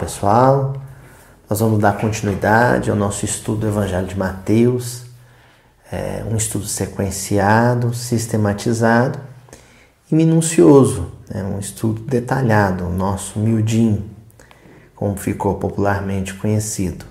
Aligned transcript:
Pessoal, 0.00 0.76
nós 1.48 1.60
vamos 1.60 1.78
dar 1.78 1.98
continuidade 1.98 2.90
ao 2.90 2.96
nosso 2.96 3.26
estudo 3.26 3.60
do 3.60 3.66
Evangelho 3.66 4.06
de 4.06 4.16
Mateus, 4.16 5.02
é 5.92 6.24
um 6.26 6.36
estudo 6.36 6.64
sequenciado, 6.64 7.92
sistematizado 7.92 9.18
e 10.10 10.14
minucioso, 10.14 11.12
é 11.30 11.42
um 11.42 11.58
estudo 11.58 12.00
detalhado, 12.00 12.86
o 12.86 12.90
nosso 12.90 13.38
miudinho, 13.38 14.08
como 14.96 15.18
ficou 15.18 15.56
popularmente 15.56 16.32
conhecido. 16.32 17.04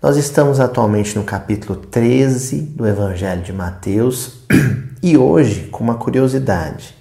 Nós 0.00 0.16
estamos 0.16 0.60
atualmente 0.60 1.18
no 1.18 1.24
capítulo 1.24 1.80
13 1.80 2.60
do 2.60 2.86
Evangelho 2.86 3.42
de 3.42 3.52
Mateus 3.52 4.44
e 5.02 5.18
hoje 5.18 5.66
com 5.66 5.82
uma 5.82 5.96
curiosidade. 5.96 6.94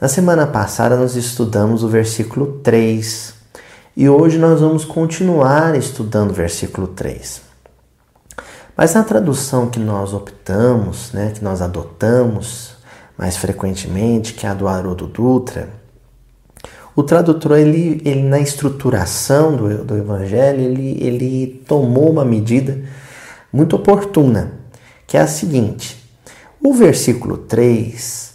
Na 0.00 0.08
semana 0.08 0.44
passada 0.44 0.96
nós 0.96 1.14
estudamos 1.14 1.84
o 1.84 1.88
versículo 1.88 2.58
3 2.64 3.33
e 3.96 4.08
hoje 4.08 4.38
nós 4.38 4.60
vamos 4.60 4.84
continuar 4.84 5.76
estudando 5.76 6.30
o 6.30 6.34
versículo 6.34 6.88
3. 6.88 7.42
Mas 8.76 8.92
na 8.92 9.04
tradução 9.04 9.70
que 9.70 9.78
nós 9.78 10.12
optamos, 10.12 11.12
né, 11.12 11.32
que 11.32 11.44
nós 11.44 11.62
adotamos 11.62 12.74
mais 13.16 13.36
frequentemente, 13.36 14.34
que 14.34 14.46
é 14.46 14.48
a 14.48 14.54
do 14.54 14.66
Haroldo 14.66 15.06
Dutra, 15.06 15.68
o 16.96 17.02
tradutor, 17.02 17.56
ele, 17.56 18.00
ele 18.04 18.22
na 18.22 18.40
estruturação 18.40 19.56
do, 19.56 19.84
do 19.84 19.96
Evangelho, 19.96 20.60
ele, 20.60 20.98
ele 21.00 21.64
tomou 21.66 22.10
uma 22.10 22.24
medida 22.24 22.82
muito 23.52 23.76
oportuna, 23.76 24.52
que 25.06 25.16
é 25.16 25.20
a 25.20 25.26
seguinte: 25.26 25.96
o 26.60 26.72
versículo 26.72 27.36
3, 27.36 28.34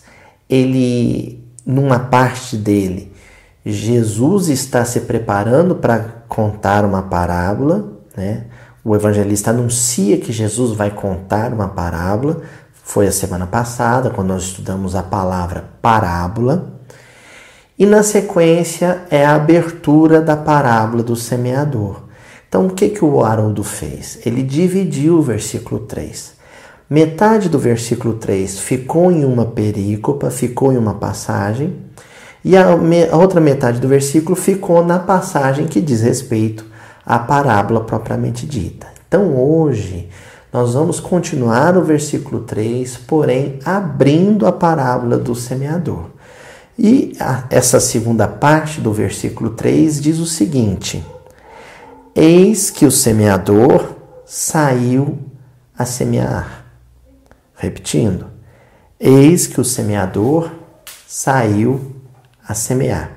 ele, 0.49 1.43
numa 1.65 1.99
parte 1.99 2.57
dele, 2.57 3.08
Jesus 3.71 4.47
está 4.47 4.85
se 4.85 5.01
preparando 5.01 5.75
para 5.75 5.99
contar 6.27 6.85
uma 6.85 7.03
parábola, 7.03 7.99
né? 8.15 8.45
O 8.83 8.95
evangelista 8.95 9.51
anuncia 9.51 10.17
que 10.17 10.31
Jesus 10.31 10.75
vai 10.75 10.89
contar 10.89 11.53
uma 11.53 11.67
parábola. 11.67 12.41
Foi 12.83 13.07
a 13.07 13.11
semana 13.11 13.45
passada, 13.45 14.09
quando 14.09 14.29
nós 14.29 14.43
estudamos 14.43 14.95
a 14.95 15.03
palavra 15.03 15.65
parábola. 15.81 16.79
E 17.77 17.85
na 17.85 18.03
sequência 18.03 19.03
é 19.09 19.25
a 19.25 19.35
abertura 19.35 20.21
da 20.21 20.35
parábola 20.35 21.03
do 21.03 21.15
semeador. 21.15 22.03
Então, 22.47 22.65
o 22.65 22.71
que, 22.71 22.89
que 22.89 23.05
o 23.05 23.23
Haroldo 23.23 23.63
fez? 23.63 24.19
Ele 24.25 24.41
dividiu 24.41 25.19
o 25.19 25.21
versículo 25.21 25.81
3. 25.81 26.33
Metade 26.89 27.47
do 27.47 27.59
versículo 27.59 28.15
3 28.15 28.59
ficou 28.59 29.11
em 29.11 29.23
uma 29.23 29.45
perícopa, 29.45 30.31
ficou 30.31 30.73
em 30.73 30.77
uma 30.77 30.95
passagem, 30.95 31.75
e 32.43 32.55
a, 32.55 32.65
a 32.67 33.17
outra 33.17 33.41
metade 33.41 33.79
do 33.79 33.87
versículo 33.87 34.35
ficou 34.35 34.85
na 34.85 34.99
passagem 34.99 35.67
que 35.67 35.81
diz 35.81 36.01
respeito 36.01 36.65
à 37.05 37.19
parábola 37.19 37.81
propriamente 37.81 38.45
dita. 38.45 38.87
Então 39.07 39.35
hoje 39.35 40.09
nós 40.51 40.73
vamos 40.73 40.99
continuar 40.99 41.77
o 41.77 41.83
versículo 41.83 42.41
3, 42.41 42.97
porém 42.97 43.59
abrindo 43.63 44.47
a 44.47 44.51
parábola 44.51 45.17
do 45.17 45.35
semeador. 45.35 46.09
E 46.77 47.15
a, 47.19 47.43
essa 47.49 47.79
segunda 47.79 48.27
parte 48.27 48.79
do 48.79 48.91
versículo 48.93 49.51
3 49.51 50.01
diz 50.01 50.17
o 50.17 50.25
seguinte: 50.25 51.05
Eis 52.15 52.69
que 52.69 52.85
o 52.85 52.91
semeador 52.91 53.95
saiu 54.25 55.19
a 55.77 55.85
semear. 55.85 56.65
Repetindo, 57.55 58.27
eis 58.99 59.45
que 59.45 59.59
o 59.59 59.65
semeador 59.65 60.51
saiu 61.05 61.98
a 62.49 62.55
semear. 62.55 63.11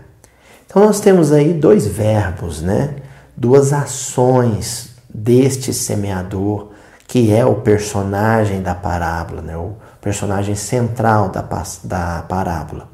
Então 0.66 0.84
nós 0.84 1.00
temos 1.00 1.32
aí 1.32 1.54
dois 1.54 1.86
verbos, 1.86 2.60
né? 2.60 2.96
Duas 3.34 3.72
ações 3.72 4.90
deste 5.12 5.72
semeador, 5.72 6.70
que 7.08 7.32
é 7.32 7.44
o 7.44 7.56
personagem 7.56 8.60
da 8.60 8.74
parábola, 8.74 9.40
né? 9.40 9.56
O 9.56 9.76
personagem 10.02 10.54
central 10.54 11.30
da, 11.30 11.42
da 11.84 12.22
parábola. 12.28 12.88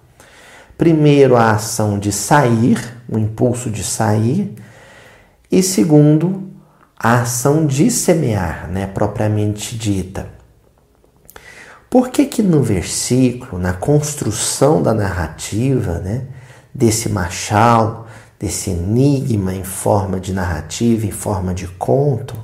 Primeiro, 0.76 1.36
a 1.36 1.50
ação 1.50 1.98
de 1.98 2.12
sair, 2.12 2.78
o 3.08 3.18
impulso 3.18 3.68
de 3.68 3.82
sair, 3.82 4.54
e 5.50 5.60
segundo, 5.60 6.52
a 6.96 7.22
ação 7.22 7.66
de 7.66 7.90
semear, 7.90 8.68
né, 8.70 8.86
propriamente 8.86 9.76
dita. 9.76 10.37
Por 11.90 12.10
que 12.10 12.26
que 12.26 12.42
no 12.42 12.62
versículo, 12.62 13.60
na 13.60 13.72
construção 13.72 14.82
da 14.82 14.92
narrativa, 14.92 15.98
né, 15.98 16.26
desse 16.74 17.08
machal, 17.08 18.06
desse 18.38 18.70
enigma 18.70 19.54
em 19.54 19.64
forma 19.64 20.20
de 20.20 20.32
narrativa, 20.32 21.06
em 21.06 21.10
forma 21.10 21.54
de 21.54 21.66
conto, 21.66 22.36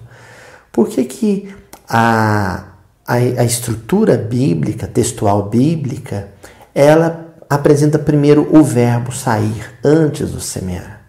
por 0.73 0.89
que 0.89 1.05
que 1.05 1.55
a, 1.89 2.65
a, 3.07 3.15
a 3.15 3.45
estrutura 3.45 4.17
bíblica, 4.17 4.87
textual 4.87 5.49
bíblica, 5.49 6.31
ela 6.75 7.35
apresenta 7.49 7.99
primeiro 7.99 8.49
o 8.51 8.65
verbo 8.65 9.13
sair 9.13 9.73
antes 9.85 10.33
do 10.33 10.41
semear? 10.41 11.03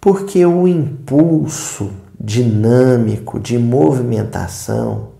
Porque 0.00 0.46
o 0.46 0.66
impulso 0.66 1.90
dinâmico 2.18 3.38
de 3.40 3.58
movimentação 3.58 5.19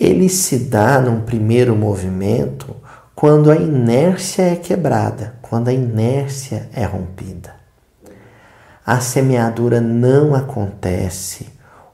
ele 0.00 0.28
se 0.28 0.58
dá 0.58 0.98
num 0.98 1.20
primeiro 1.20 1.76
movimento 1.76 2.74
quando 3.14 3.50
a 3.50 3.56
inércia 3.56 4.42
é 4.42 4.56
quebrada, 4.56 5.34
quando 5.42 5.68
a 5.68 5.72
inércia 5.72 6.70
é 6.72 6.84
rompida. 6.84 7.54
A 8.84 8.98
semeadura 8.98 9.80
não 9.80 10.34
acontece, 10.34 11.48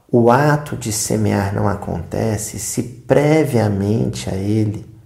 o 0.09 0.31
ato 0.31 0.77
de 0.77 0.91
semear 0.91 1.53
não 1.53 1.67
acontece 1.67 2.57
se 2.57 2.81
previamente 2.81 4.29
a 4.29 4.35
ele 4.35 4.97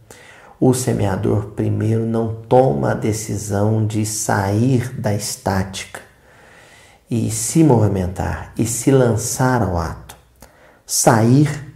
o 0.64 0.76
semeador 0.76 1.48
primeiro 1.56 2.06
não 2.06 2.36
toma 2.36 2.92
a 2.92 2.94
decisão 2.94 3.84
de 3.84 4.06
sair 4.06 4.94
da 4.94 5.12
estática 5.12 6.00
e 7.10 7.32
se 7.32 7.64
movimentar 7.64 8.54
e 8.56 8.68
se 8.68 8.92
lançar 8.92 9.64
ao 9.64 9.76
ato. 9.76 10.16
Sair 10.86 11.71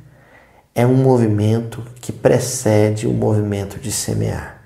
é 0.75 0.85
um 0.85 0.95
movimento 0.95 1.81
que 2.01 2.11
precede 2.11 3.07
o 3.07 3.13
movimento 3.13 3.79
de 3.79 3.91
semear. 3.91 4.61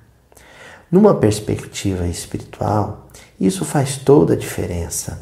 Numa 0.91 1.13
perspectiva 1.13 2.07
espiritual, 2.07 3.07
isso 3.39 3.63
faz 3.63 3.97
toda 3.97 4.33
a 4.33 4.37
diferença. 4.37 5.19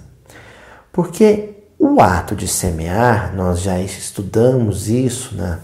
Porque 0.94 1.58
o 1.78 2.02
ato 2.02 2.36
de 2.36 2.48
semear, 2.48 3.36
nós 3.36 3.60
já 3.62 3.78
estudamos 3.80 4.88
isso 4.88 5.36
na, 5.36 5.60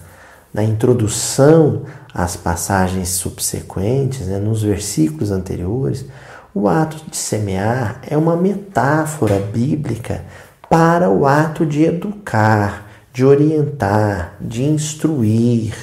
na 0.54 0.62
introdução 0.62 1.84
às 2.14 2.36
passagens 2.36 3.10
subsequentes, 3.10 4.28
né, 4.28 4.38
nos 4.38 4.62
versículos 4.62 5.32
anteriores. 5.32 6.06
O 6.54 6.68
ato 6.68 6.98
de 7.10 7.16
semear 7.16 8.02
é 8.06 8.18
uma 8.18 8.36
metáfora 8.36 9.40
bíblica 9.40 10.24
para 10.70 11.10
o 11.10 11.26
ato 11.26 11.66
de 11.66 11.84
educar, 11.84 12.93
de 13.14 13.24
orientar, 13.24 14.36
de 14.42 14.64
instruir, 14.64 15.76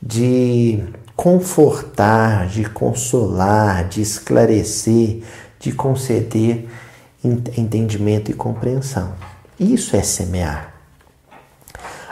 de 0.00 0.82
confortar, 1.14 2.48
de 2.48 2.64
consolar, 2.64 3.86
de 3.86 4.00
esclarecer, 4.00 5.22
de 5.58 5.70
conceder 5.70 6.66
entendimento 7.22 8.30
e 8.30 8.34
compreensão. 8.34 9.12
Isso 9.58 9.94
é 9.94 10.02
semear. 10.02 10.74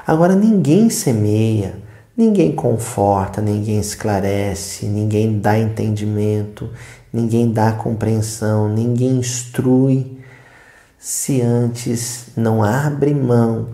Agora, 0.07 0.35
ninguém 0.35 0.91
semeia, 0.91 1.79
ninguém 2.15 2.53
conforta, 2.55 3.41
ninguém 3.41 3.81
esclarece, 3.81 4.85
ninguém 4.85 5.39
dá 5.39 5.59
entendimento, 5.59 6.69
ninguém 7.11 7.51
dá 7.51 7.73
compreensão, 7.73 8.69
ninguém 8.69 9.17
instrui, 9.17 10.19
se 10.99 11.41
antes 11.41 12.27
não 12.37 12.63
abre 12.63 13.15
mão 13.15 13.69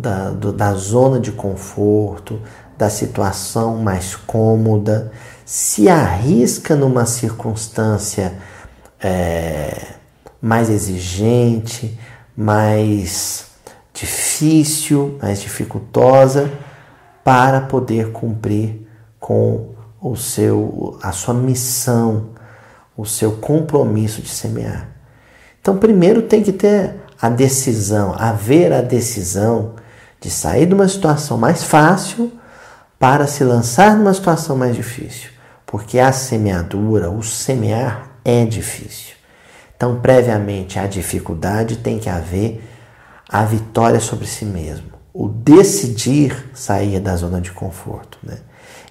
da, 0.00 0.30
do, 0.30 0.52
da 0.52 0.72
zona 0.74 1.20
de 1.20 1.30
conforto, 1.30 2.40
da 2.76 2.88
situação 2.88 3.76
mais 3.76 4.16
cômoda, 4.16 5.12
se 5.44 5.88
arrisca 5.88 6.74
numa 6.74 7.04
circunstância 7.04 8.34
é, 8.98 9.94
mais 10.40 10.70
exigente, 10.70 11.98
mais 12.36 13.46
difícil, 13.92 15.18
mais 15.20 15.40
dificultosa, 15.40 16.50
para 17.22 17.60
poder 17.60 18.12
cumprir 18.12 18.86
com 19.18 19.74
o 20.00 20.16
seu, 20.16 20.98
a 21.02 21.12
sua 21.12 21.34
missão, 21.34 22.30
o 22.96 23.04
seu 23.04 23.32
compromisso 23.32 24.22
de 24.22 24.30
semear. 24.30 24.88
Então, 25.60 25.76
primeiro 25.76 26.22
tem 26.22 26.42
que 26.42 26.52
ter 26.52 26.94
a 27.20 27.28
decisão, 27.28 28.14
haver 28.16 28.72
a 28.72 28.80
decisão 28.80 29.74
de 30.20 30.30
sair 30.30 30.66
de 30.66 30.74
uma 30.74 30.88
situação 30.88 31.38
mais 31.38 31.64
fácil 31.64 32.32
para 32.98 33.26
se 33.26 33.42
lançar 33.42 33.96
numa 33.96 34.12
situação 34.12 34.56
mais 34.56 34.76
difícil, 34.76 35.30
porque 35.64 35.98
a 35.98 36.12
semeadura, 36.12 37.10
o 37.10 37.22
semear 37.22 38.10
é 38.24 38.44
difícil. 38.44 39.14
Então, 39.74 39.98
previamente 40.00 40.78
à 40.78 40.86
dificuldade, 40.86 41.78
tem 41.78 41.98
que 41.98 42.10
haver 42.10 42.62
a 43.26 43.44
vitória 43.44 44.00
sobre 44.00 44.26
si 44.26 44.44
mesmo, 44.44 44.88
o 45.14 45.28
decidir 45.28 46.50
sair 46.52 47.00
da 47.00 47.16
zona 47.16 47.40
de 47.40 47.50
conforto. 47.52 48.18
Né? 48.22 48.36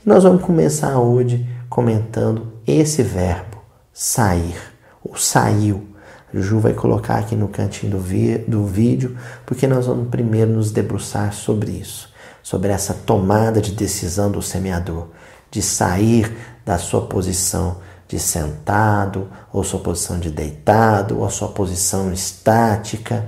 E 0.04 0.10
nós 0.10 0.24
vamos 0.24 0.42
começar 0.42 0.98
hoje 0.98 1.48
comentando 1.70 2.54
esse 2.66 3.04
verbo, 3.04 3.58
sair, 3.94 4.56
ou 5.04 5.16
saiu. 5.16 5.89
Ju 6.34 6.60
vai 6.60 6.74
colocar 6.74 7.18
aqui 7.18 7.36
no 7.36 7.48
cantinho 7.48 7.98
do, 7.98 8.48
do 8.48 8.66
vídeo, 8.66 9.18
porque 9.46 9.66
nós 9.66 9.88
vamos 9.88 10.10
primeiro 10.10 10.52
nos 10.52 10.72
debruçar 10.72 11.34
sobre 11.34 11.72
isso, 11.72 12.10
sobre 12.44 12.70
essa 12.70 12.94
tomada 12.94 13.60
de 13.62 13.72
decisão 13.72 14.32
do 14.32 14.42
semeador, 14.42 15.08
de 15.50 15.62
sair 15.62 16.36
da 16.66 16.78
sua 16.78 17.02
posição 17.08 17.78
de 18.10 18.20
sentado, 18.20 19.30
ou 19.54 19.64
sua 19.64 19.80
posição 19.80 20.20
de 20.20 20.32
deitado, 20.32 21.20
ou 21.20 21.30
sua 21.30 21.50
posição 21.50 22.12
estática, 22.12 23.24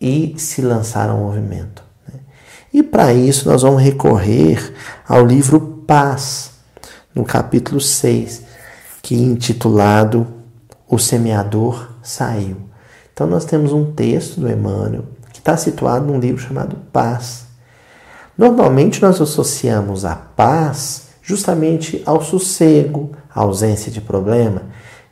e 0.00 0.34
se 0.38 0.62
lançar 0.62 1.10
ao 1.10 1.18
movimento. 1.18 1.82
Né? 2.06 2.20
E 2.72 2.82
para 2.84 3.12
isso 3.12 3.48
nós 3.48 3.62
vamos 3.62 3.82
recorrer 3.82 4.72
ao 5.08 5.26
livro 5.26 5.60
Paz, 5.84 6.52
no 7.12 7.24
capítulo 7.24 7.80
6, 7.80 8.42
que 9.02 9.16
é 9.16 9.18
intitulado 9.18 10.37
O 10.88 10.98
Semeador 10.98 11.90
Saiu. 12.02 12.56
Então 13.12 13.26
nós 13.26 13.44
temos 13.44 13.72
um 13.72 13.92
texto 13.92 14.40
do 14.40 14.50
Emmanuel 14.50 15.04
que 15.32 15.38
está 15.38 15.56
situado 15.56 16.06
num 16.06 16.18
livro 16.18 16.40
chamado 16.40 16.76
Paz. 16.92 17.46
Normalmente 18.36 19.02
nós 19.02 19.20
associamos 19.20 20.04
a 20.04 20.14
paz 20.14 21.08
justamente 21.20 22.02
ao 22.06 22.22
sossego, 22.22 23.10
à 23.34 23.40
ausência 23.40 23.90
de 23.90 24.00
problema, 24.00 24.62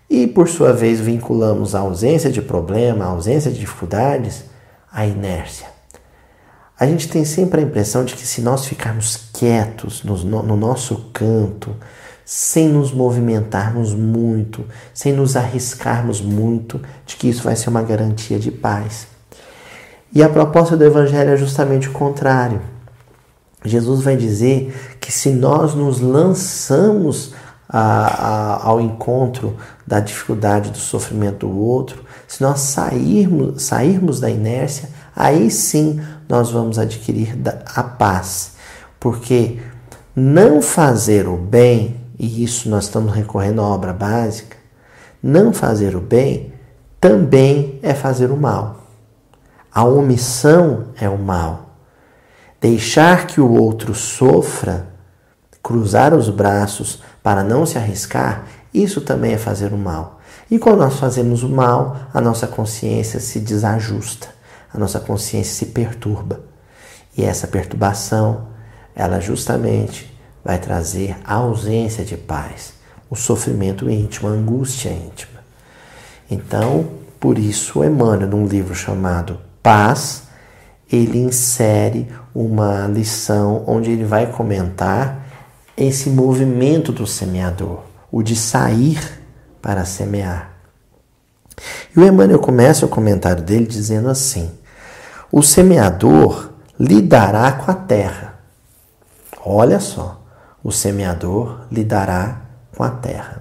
e 0.09 0.27
por 0.27 0.49
sua 0.49 0.73
vez 0.73 1.01
vinculamos 1.01 1.75
a 1.75 1.81
ausência 1.81 2.31
de 2.31 2.41
problema, 2.41 3.05
a 3.05 3.09
ausência 3.09 3.51
de 3.51 3.59
dificuldades, 3.59 4.45
à 4.91 5.05
inércia. 5.05 5.67
A 6.79 6.87
gente 6.87 7.09
tem 7.09 7.25
sempre 7.25 7.61
a 7.61 7.65
impressão 7.65 8.05
de 8.05 8.15
que 8.15 8.27
se 8.27 8.41
nós 8.41 8.65
ficarmos 8.67 9.29
quietos 9.33 10.05
no, 10.05 10.17
no 10.43 10.57
nosso 10.57 11.11
canto, 11.13 11.75
sem 12.29 12.69
nos 12.69 12.93
movimentarmos 12.93 13.95
muito, 13.95 14.65
sem 14.93 15.13
nos 15.13 15.37
arriscarmos 15.37 16.21
muito, 16.21 16.81
de 17.07 17.15
que 17.15 17.29
isso 17.29 17.45
vai 17.45 17.55
ser 17.55 17.71
uma 17.71 17.83
garantia 17.83 18.37
de 18.37 18.51
paz. 18.51 19.07
E 20.13 20.25
a 20.25 20.29
proposta 20.29 20.77
do 20.77 20.85
Evangelho 20.85 21.31
é 21.31 21.37
justamente 21.37 21.89
o 21.89 21.93
contrário. 21.93 22.61
Jesus 23.65 24.03
vai 24.03 24.17
dizer 24.17 24.97
que 25.01 25.13
se 25.13 25.31
nós 25.31 25.77
nos 25.77 26.01
lançamos 26.01 27.33
a, 27.69 27.81
a, 27.81 28.67
ao 28.67 28.81
encontro 28.81 29.57
da 29.87 30.01
dificuldade, 30.01 30.73
do 30.73 30.79
sofrimento 30.79 31.47
do 31.47 31.57
outro, 31.57 32.05
se 32.27 32.43
nós 32.43 32.59
sairmos, 32.59 33.63
sairmos 33.63 34.19
da 34.19 34.29
inércia, 34.29 34.89
aí 35.15 35.49
sim 35.49 36.01
nós 36.29 36.51
vamos 36.51 36.77
adquirir 36.77 37.39
a 37.73 37.85
paz. 37.85 38.55
Porque 38.99 39.61
não 40.15 40.61
fazer 40.61 41.29
o 41.29 41.37
bem 41.37 42.06
e 42.19 42.43
isso 42.43 42.69
nós 42.69 42.85
estamos 42.85 43.13
recorrendo 43.13 43.61
à 43.61 43.65
obra 43.65 43.93
básica, 43.93 44.57
não 45.23 45.53
fazer 45.53 45.95
o 45.95 46.01
bem 46.01 46.53
também 47.01 47.79
é 47.83 47.95
fazer 47.95 48.31
o 48.31 48.37
mal. 48.37 48.81
A 49.73 49.85
omissão 49.85 50.87
é 50.99 51.09
o 51.09 51.19
mal. 51.19 51.77
Deixar 52.61 53.27
que 53.27 53.41
o 53.41 53.51
outro 53.51 53.95
sofra, 53.95 54.89
cruzar 55.63 56.15
os 56.15 56.31
braços 56.31 57.03
para 57.23 57.45
não 57.45 57.67
se 57.67 57.77
arriscar, 57.77 58.47
isso 58.73 59.01
também 59.01 59.33
é 59.35 59.39
fazer 59.39 59.73
o 59.73 59.79
mal. 59.79 60.21
E 60.51 60.59
quando 60.59 60.79
nós 60.79 60.99
fazemos 60.99 61.43
o 61.43 61.49
mal, 61.49 61.97
a 62.15 62.21
nossa 62.21 62.47
consciência 62.47 63.21
se 63.21 63.41
desajusta, 63.41 64.29
a 64.73 64.79
nossa 64.79 65.01
consciência 65.01 65.55
se 65.55 65.67
perturba. 65.73 66.41
E 67.17 67.25
essa 67.25 67.47
perturbação, 67.47 68.49
ela 68.95 69.21
justamente 69.21 70.16
vai 70.47 70.59
trazer 70.59 71.17
a 71.25 71.35
ausência 71.35 72.05
de 72.05 72.17
paz, 72.17 72.75
o 73.11 73.17
sofrimento 73.17 73.91
íntimo, 73.91 74.29
a 74.29 74.31
angústia 74.31 74.91
íntima. 74.91 75.41
Então, 76.31 76.87
por 77.19 77.37
isso, 77.37 77.83
Emmanuel, 77.83 78.29
num 78.29 78.47
livro 78.47 78.73
chamado 78.73 79.41
Paz, 79.61 80.23
ele 80.91 81.19
insere 81.19 82.09
uma 82.33 82.87
lição 82.87 83.65
onde 83.67 83.91
ele 83.91 84.05
vai 84.05 84.31
comentar 84.31 85.27
esse 85.77 86.11
movimento 86.11 86.93
do 86.93 87.09
semeador, 87.09 87.81
o 88.13 88.23
de 88.23 88.37
sair 88.37 89.01
para 89.61 89.85
semear. 89.85 90.53
E 91.95 91.99
o 91.99 92.07
Emmanuel 92.07 92.39
começa 92.39 92.87
o 92.87 92.89
comentário 92.89 93.43
dele 93.43 93.67
dizendo 93.67 94.09
assim: 94.09 94.49
o 95.33 95.43
semeador 95.43 96.51
lidará 96.79 97.51
com 97.51 97.69
a 97.69 97.75
terra. 97.75 98.39
Olha 99.45 99.81
só, 99.81 100.21
o 100.67 100.73
semeador 100.73 101.65
lidará 101.71 102.41
com 102.77 102.83
a 102.83 102.91
terra. 102.91 103.41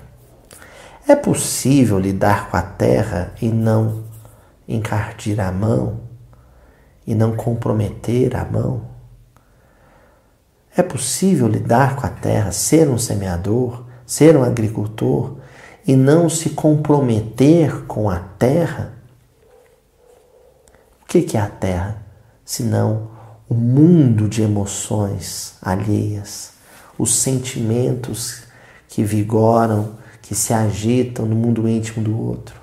É 1.07 1.16
possível 1.16 1.98
lidar 1.98 2.51
com 2.51 2.57
a 2.57 2.62
terra 2.62 3.33
e 3.42 3.50
não 3.50 4.04
encardir 4.68 5.39
a 5.39 5.51
mão 5.51 6.01
e 7.04 7.16
não 7.16 7.36
comprometer 7.36 8.36
a 8.36 8.45
mão? 8.45 8.83
É 10.77 10.83
possível 10.83 11.48
lidar 11.48 11.95
com 11.95 12.06
a 12.06 12.12
terra, 12.12 12.51
ser 12.51 12.88
um 12.88 12.98
semeador, 13.00 13.83
ser 14.06 14.38
um 14.38 14.44
agricultor 14.44 15.38
e 15.88 15.95
não 15.95 16.30
se 16.30 16.51
comprometer 16.51 17.88
com 17.88 18.07
a 18.07 18.19
terra? 18.19 18.94
O 21.01 21.06
que 21.07 21.36
é 21.36 21.42
a 21.42 21.50
terra? 21.50 22.06
Senão 22.45 23.10
o 23.50 23.56
mundo 23.56 24.30
de 24.30 24.44
emoções 24.44 25.56
alheias 25.60 26.54
os 26.97 27.15
sentimentos 27.15 28.44
que 28.88 29.03
vigoram, 29.03 29.94
que 30.21 30.33
se 30.33 30.53
agitam 30.53 31.25
no 31.25 31.36
mundo 31.36 31.68
íntimo 31.68 32.04
do 32.04 32.19
outro. 32.19 32.56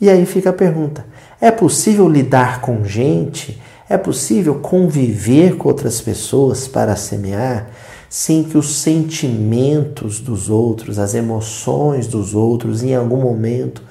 E 0.00 0.08
aí 0.08 0.24
fica 0.26 0.50
a 0.50 0.52
pergunta: 0.52 1.06
é 1.40 1.50
possível 1.50 2.08
lidar 2.08 2.60
com 2.60 2.84
gente? 2.84 3.60
É 3.88 3.96
possível 3.96 4.56
conviver 4.56 5.56
com 5.56 5.68
outras 5.68 6.00
pessoas 6.00 6.68
para 6.68 6.94
semear 6.94 7.70
sem 8.08 8.42
que 8.42 8.56
os 8.56 8.76
sentimentos 8.76 10.20
dos 10.20 10.48
outros, 10.48 10.98
as 10.98 11.14
emoções 11.14 12.06
dos 12.06 12.34
outros, 12.34 12.82
em 12.82 12.94
algum 12.94 13.20
momento 13.20 13.82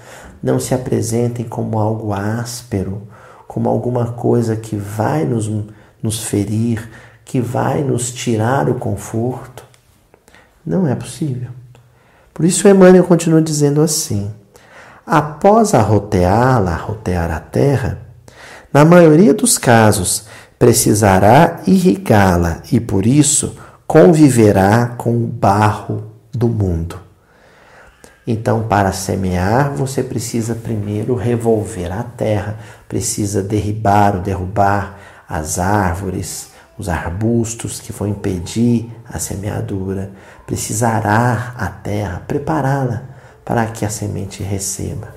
não 0.42 0.60
se 0.60 0.74
apresentem 0.74 1.46
como 1.46 1.80
algo 1.80 2.14
áspero, 2.14 3.04
como 3.48 3.70
alguma 3.70 4.14
coisa 4.14 4.56
que 4.56 4.76
vai 4.76 5.26
nos, 5.26 5.50
nos 6.02 6.24
ferir, 6.24 6.90
que 7.28 7.42
vai 7.42 7.84
nos 7.84 8.10
tirar 8.12 8.70
o 8.70 8.76
conforto. 8.76 9.66
Não 10.66 10.88
é 10.88 10.96
possível. 10.96 11.50
Por 12.34 12.46
isso 12.46 12.68
Emmanuel 12.68 13.04
continua 13.04 13.42
dizendo 13.42 13.82
assim: 13.82 14.32
após 15.06 15.74
arroteá-la, 15.74 16.72
arrotear 16.72 17.30
a 17.30 17.40
terra, 17.42 18.00
na 18.72 18.86
maioria 18.86 19.34
dos 19.34 19.58
casos 19.58 20.26
precisará 20.58 21.62
irrigá-la 21.68 22.64
e 22.72 22.80
por 22.80 23.06
isso 23.06 23.58
conviverá 23.86 24.94
com 24.98 25.16
o 25.16 25.28
barro 25.28 26.12
do 26.32 26.48
mundo. 26.48 26.98
Então, 28.26 28.64
para 28.64 28.92
semear, 28.92 29.72
você 29.72 30.02
precisa 30.04 30.56
primeiro 30.56 31.16
revolver 31.16 31.92
a 31.92 32.04
terra, 32.04 32.58
precisa 32.88 33.42
derribar 33.42 34.16
ou 34.16 34.22
derrubar 34.22 34.98
as 35.30 35.60
árvores, 35.60 36.57
os 36.78 36.88
arbustos 36.88 37.80
que 37.80 37.92
vão 37.92 38.08
impedir 38.08 38.90
a 39.10 39.18
semeadura, 39.18 40.12
precisa 40.46 40.90
arar 40.90 41.56
a 41.58 41.68
terra, 41.68 42.22
prepará-la 42.28 43.04
para 43.44 43.66
que 43.66 43.84
a 43.84 43.90
semente 43.90 44.44
receba. 44.44 45.08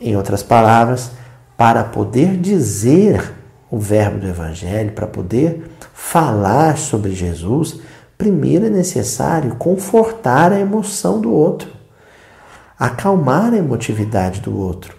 Em 0.00 0.16
outras 0.16 0.42
palavras, 0.42 1.10
para 1.56 1.84
poder 1.84 2.36
dizer 2.36 3.34
o 3.70 3.78
verbo 3.78 4.20
do 4.20 4.28
Evangelho, 4.28 4.92
para 4.92 5.06
poder 5.06 5.70
falar 5.92 6.78
sobre 6.78 7.14
Jesus, 7.14 7.80
primeiro 8.16 8.66
é 8.66 8.70
necessário 8.70 9.56
confortar 9.56 10.52
a 10.52 10.60
emoção 10.60 11.20
do 11.20 11.32
outro, 11.32 11.70
acalmar 12.78 13.52
a 13.52 13.58
emotividade 13.58 14.40
do 14.40 14.56
outro. 14.56 14.94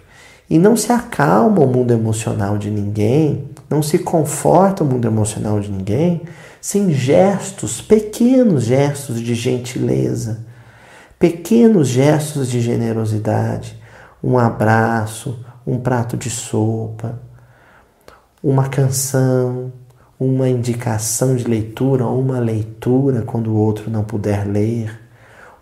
E 0.50 0.58
não 0.58 0.76
se 0.76 0.92
acalma 0.92 1.60
o 1.60 1.66
mundo 1.66 1.92
emocional 1.92 2.56
de 2.56 2.70
ninguém 2.70 3.48
não 3.68 3.82
se 3.82 3.98
conforta 3.98 4.82
o 4.82 4.86
mundo 4.86 5.06
emocional 5.06 5.60
de 5.60 5.70
ninguém 5.70 6.22
sem 6.60 6.92
gestos, 6.92 7.80
pequenos 7.80 8.64
gestos 8.64 9.20
de 9.20 9.34
gentileza, 9.34 10.44
pequenos 11.18 11.88
gestos 11.88 12.50
de 12.50 12.60
generosidade, 12.60 13.78
um 14.22 14.38
abraço, 14.38 15.44
um 15.66 15.78
prato 15.78 16.16
de 16.16 16.30
sopa, 16.30 17.20
uma 18.42 18.68
canção, 18.68 19.72
uma 20.18 20.48
indicação 20.48 21.36
de 21.36 21.44
leitura 21.44 22.06
uma 22.06 22.40
leitura 22.40 23.22
quando 23.22 23.48
o 23.52 23.56
outro 23.56 23.90
não 23.90 24.02
puder 24.02 24.46
ler, 24.46 24.98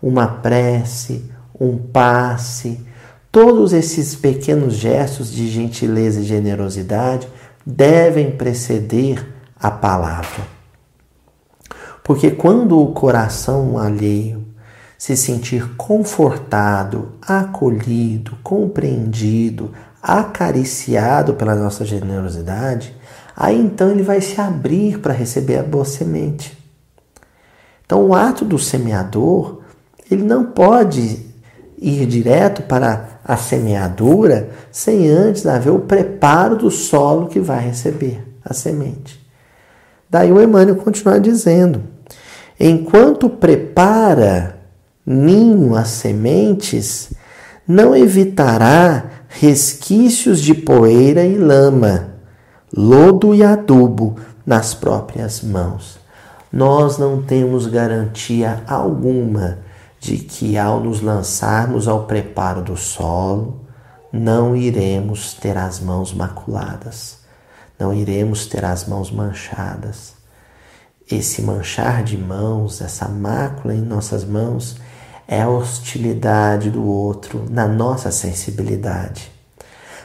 uma 0.01 0.27
prece, 0.27 1.31
um 1.59 1.77
passe, 1.77 2.79
Todos 3.31 3.73
esses 3.73 4.15
pequenos 4.15 4.73
gestos 4.73 5.31
de 5.31 5.47
gentileza 5.47 6.21
e 6.21 6.23
generosidade 6.23 7.27
devem 7.69 8.31
preceder 8.31 9.27
a 9.59 9.69
palavra. 9.69 10.47
Porque 12.01 12.31
quando 12.31 12.81
o 12.81 12.93
coração 12.93 13.77
alheio 13.77 14.47
se 14.97 15.17
sentir 15.17 15.75
confortado, 15.75 17.11
acolhido, 17.21 18.37
compreendido, 18.41 19.73
acariciado 20.01 21.33
pela 21.33 21.55
nossa 21.55 21.83
generosidade, 21.83 22.95
aí 23.35 23.59
então 23.59 23.91
ele 23.91 24.01
vai 24.01 24.21
se 24.21 24.39
abrir 24.39 24.99
para 24.99 25.11
receber 25.11 25.57
a 25.57 25.63
boa 25.63 25.83
semente. 25.83 26.57
Então 27.85 28.05
o 28.05 28.15
ato 28.15 28.45
do 28.45 28.57
semeador, 28.57 29.59
ele 30.09 30.23
não 30.23 30.45
pode 30.45 31.25
ir 31.77 32.05
direto 32.05 32.61
para 32.61 33.16
a 33.27 33.35
semeadura 33.35 34.49
sem 34.71 35.09
antes 35.09 35.45
haver 35.45 35.71
o 35.71 35.79
preparo 35.79 36.55
do 36.55 36.71
solo 36.71 37.27
que 37.27 37.39
vai 37.39 37.59
receber 37.59 38.23
a 38.43 38.53
semente. 38.53 39.19
Daí 40.09 40.31
o 40.31 40.41
Emmanuel 40.41 40.77
continua 40.77 41.19
dizendo: 41.19 41.83
enquanto 42.57 43.29
prepara 43.29 44.57
ninho 45.05 45.75
as 45.75 45.89
sementes, 45.89 47.11
não 47.67 47.95
evitará 47.95 49.05
resquícios 49.27 50.41
de 50.41 50.53
poeira 50.53 51.23
e 51.25 51.37
lama, 51.37 52.11
lodo 52.75 53.35
e 53.35 53.43
adubo 53.43 54.15
nas 54.45 54.73
próprias 54.73 55.41
mãos. 55.41 55.99
Nós 56.51 56.97
não 56.97 57.21
temos 57.21 57.67
garantia 57.67 58.63
alguma 58.65 59.59
de 60.07 60.19
que 60.19 60.57
ao 60.57 60.79
nos 60.79 61.01
lançarmos 61.01 61.85
ao 61.85 62.05
preparo 62.05 62.61
do 62.61 62.77
solo, 62.77 63.59
não 64.09 64.55
iremos 64.55 65.33
ter 65.33 65.57
as 65.57 65.81
mãos 65.81 66.13
maculadas, 66.13 67.17
não 67.77 67.93
iremos 67.93 68.45
ter 68.45 68.63
as 68.63 68.87
mãos 68.87 69.11
manchadas. 69.11 70.13
Esse 71.11 71.41
manchar 71.41 72.05
de 72.05 72.17
mãos, 72.17 72.79
essa 72.79 73.09
mácula 73.09 73.75
em 73.75 73.81
nossas 73.81 74.23
mãos, 74.23 74.77
é 75.27 75.41
a 75.41 75.49
hostilidade 75.49 76.69
do 76.69 76.85
outro 76.85 77.43
na 77.49 77.67
nossa 77.67 78.09
sensibilidade. 78.09 79.29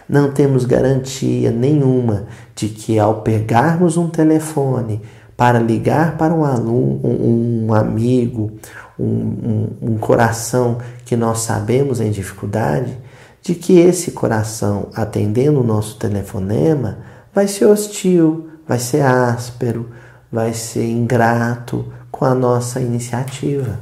Não 0.09 0.33
temos 0.33 0.65
garantia 0.65 1.53
nenhuma 1.53 2.27
de 2.57 2.69
que 2.69 2.99
ao 2.99 3.21
pegarmos 3.21 3.97
um 3.97 4.11
telefone 4.11 5.01
para 5.37 5.59
ligar 5.59 6.17
para 6.17 6.35
um 6.35 6.45
aluno, 6.45 7.01
um, 7.03 7.67
um 7.67 7.75
amigo, 7.75 8.53
um, 8.99 9.05
um, 9.05 9.69
um 9.83 9.99
coração 9.99 10.79
que 11.05 11.17
nós 11.17 11.41
sabemos 11.41 12.01
em 12.01 12.11
dificuldade, 12.11 12.97
de 13.43 13.55
que 13.55 13.79
esse 13.79 14.13
coração, 14.13 14.89
atendendo 14.95 15.61
o 15.61 15.65
nosso 15.65 15.97
telefonema, 15.97 16.99
vai 17.35 17.49
ser 17.49 17.67
hostil, 17.67 18.51
vai 18.67 18.79
ser 18.79 19.03
áspero, 19.03 19.91
vai 20.31 20.55
ser 20.55 20.89
ingrato 20.89 21.93
com 22.11 22.25
a 22.25 22.35
nossa 22.35 22.81
iniciativa. 22.81 23.81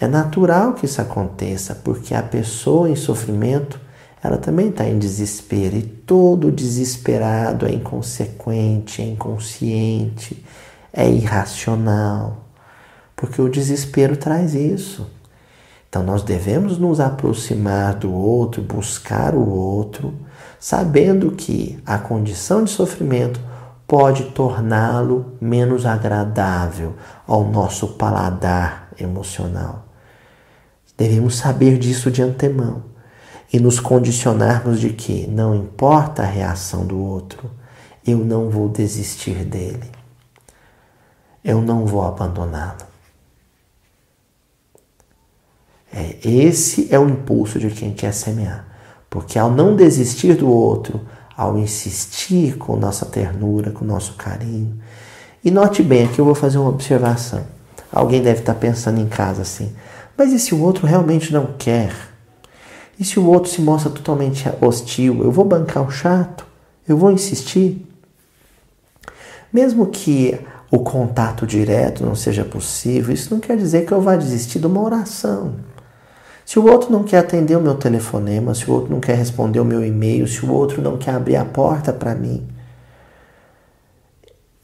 É 0.00 0.06
natural 0.06 0.74
que 0.74 0.86
isso 0.86 1.00
aconteça, 1.02 1.74
porque 1.74 2.14
a 2.14 2.22
pessoa 2.22 2.88
em 2.88 2.96
sofrimento, 2.96 3.78
ela 4.22 4.38
também 4.38 4.68
está 4.68 4.84
em 4.88 4.98
desespero, 4.98 5.76
e 5.76 5.82
todo 5.82 6.50
desesperado 6.50 7.66
é 7.66 7.72
inconsequente, 7.72 9.02
é 9.02 9.04
inconsciente, 9.04 10.44
é 10.92 11.08
irracional, 11.10 12.47
porque 13.18 13.42
o 13.42 13.48
desespero 13.48 14.16
traz 14.16 14.54
isso. 14.54 15.10
Então 15.88 16.04
nós 16.04 16.22
devemos 16.22 16.78
nos 16.78 17.00
aproximar 17.00 17.94
do 17.94 18.12
outro, 18.12 18.62
buscar 18.62 19.34
o 19.34 19.44
outro, 19.50 20.14
sabendo 20.60 21.32
que 21.32 21.82
a 21.84 21.98
condição 21.98 22.62
de 22.62 22.70
sofrimento 22.70 23.40
pode 23.88 24.22
torná-lo 24.26 25.32
menos 25.40 25.84
agradável 25.84 26.94
ao 27.26 27.42
nosso 27.42 27.88
paladar 27.88 28.88
emocional. 29.00 29.86
Devemos 30.96 31.36
saber 31.36 31.76
disso 31.76 32.12
de 32.12 32.22
antemão 32.22 32.84
e 33.52 33.58
nos 33.58 33.80
condicionarmos 33.80 34.78
de 34.78 34.90
que 34.90 35.26
não 35.26 35.56
importa 35.56 36.22
a 36.22 36.26
reação 36.26 36.86
do 36.86 36.96
outro, 37.00 37.50
eu 38.06 38.18
não 38.18 38.48
vou 38.48 38.68
desistir 38.68 39.44
dele. 39.44 39.90
Eu 41.42 41.60
não 41.60 41.84
vou 41.84 42.02
abandoná-lo. 42.02 42.87
É, 45.92 46.16
esse 46.22 46.88
é 46.90 46.98
o 46.98 47.08
impulso 47.08 47.58
de 47.58 47.70
quem 47.70 47.92
quer 47.92 48.12
semear. 48.12 48.66
Porque 49.08 49.38
ao 49.38 49.50
não 49.50 49.74
desistir 49.74 50.34
do 50.34 50.48
outro, 50.50 51.00
ao 51.36 51.56
insistir 51.56 52.56
com 52.56 52.76
nossa 52.76 53.06
ternura, 53.06 53.70
com 53.70 53.84
nosso 53.84 54.14
carinho. 54.14 54.78
E 55.44 55.50
note 55.50 55.82
bem, 55.82 56.04
aqui 56.04 56.18
eu 56.18 56.24
vou 56.24 56.34
fazer 56.34 56.58
uma 56.58 56.70
observação. 56.70 57.44
Alguém 57.90 58.20
deve 58.20 58.40
estar 58.40 58.54
pensando 58.54 59.00
em 59.00 59.06
casa 59.06 59.42
assim: 59.42 59.72
mas 60.16 60.32
e 60.32 60.38
se 60.38 60.54
o 60.54 60.60
outro 60.60 60.86
realmente 60.86 61.32
não 61.32 61.54
quer? 61.56 61.94
E 62.98 63.04
se 63.04 63.20
o 63.20 63.26
outro 63.26 63.48
se 63.48 63.60
mostra 63.60 63.88
totalmente 63.88 64.44
hostil? 64.60 65.22
Eu 65.22 65.30
vou 65.30 65.44
bancar 65.44 65.86
o 65.86 65.90
chato? 65.90 66.44
Eu 66.86 66.96
vou 66.96 67.12
insistir? 67.12 67.86
Mesmo 69.52 69.86
que 69.86 70.38
o 70.70 70.80
contato 70.80 71.46
direto 71.46 72.04
não 72.04 72.16
seja 72.16 72.44
possível, 72.44 73.14
isso 73.14 73.32
não 73.32 73.40
quer 73.40 73.56
dizer 73.56 73.86
que 73.86 73.92
eu 73.92 74.00
vá 74.00 74.16
desistir 74.16 74.58
de 74.58 74.66
uma 74.66 74.82
oração. 74.82 75.54
Se 76.48 76.58
o 76.58 76.64
outro 76.64 76.90
não 76.90 77.04
quer 77.04 77.18
atender 77.18 77.58
o 77.58 77.60
meu 77.60 77.74
telefonema, 77.74 78.54
se 78.54 78.70
o 78.70 78.72
outro 78.72 78.90
não 78.90 79.00
quer 79.00 79.16
responder 79.18 79.60
o 79.60 79.66
meu 79.66 79.84
e-mail, 79.84 80.26
se 80.26 80.46
o 80.46 80.50
outro 80.50 80.80
não 80.80 80.96
quer 80.96 81.10
abrir 81.10 81.36
a 81.36 81.44
porta 81.44 81.92
para 81.92 82.14
mim, 82.14 82.48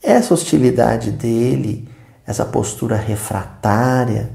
essa 0.03 0.33
hostilidade 0.33 1.11
dele, 1.11 1.87
essa 2.27 2.43
postura 2.43 2.97
refratária, 2.97 4.31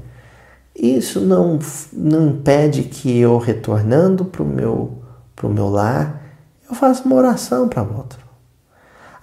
isso 0.76 1.22
não, 1.22 1.58
não 1.92 2.28
impede 2.28 2.84
que 2.84 3.18
eu, 3.18 3.36
retornando 3.36 4.24
para 4.24 4.44
o 4.44 4.46
meu, 4.46 5.02
pro 5.34 5.48
meu 5.48 5.68
lar, 5.68 6.22
eu 6.68 6.76
faça 6.76 7.02
uma 7.02 7.16
oração 7.16 7.68
para 7.68 7.82
o 7.82 7.96
outro. 7.96 8.20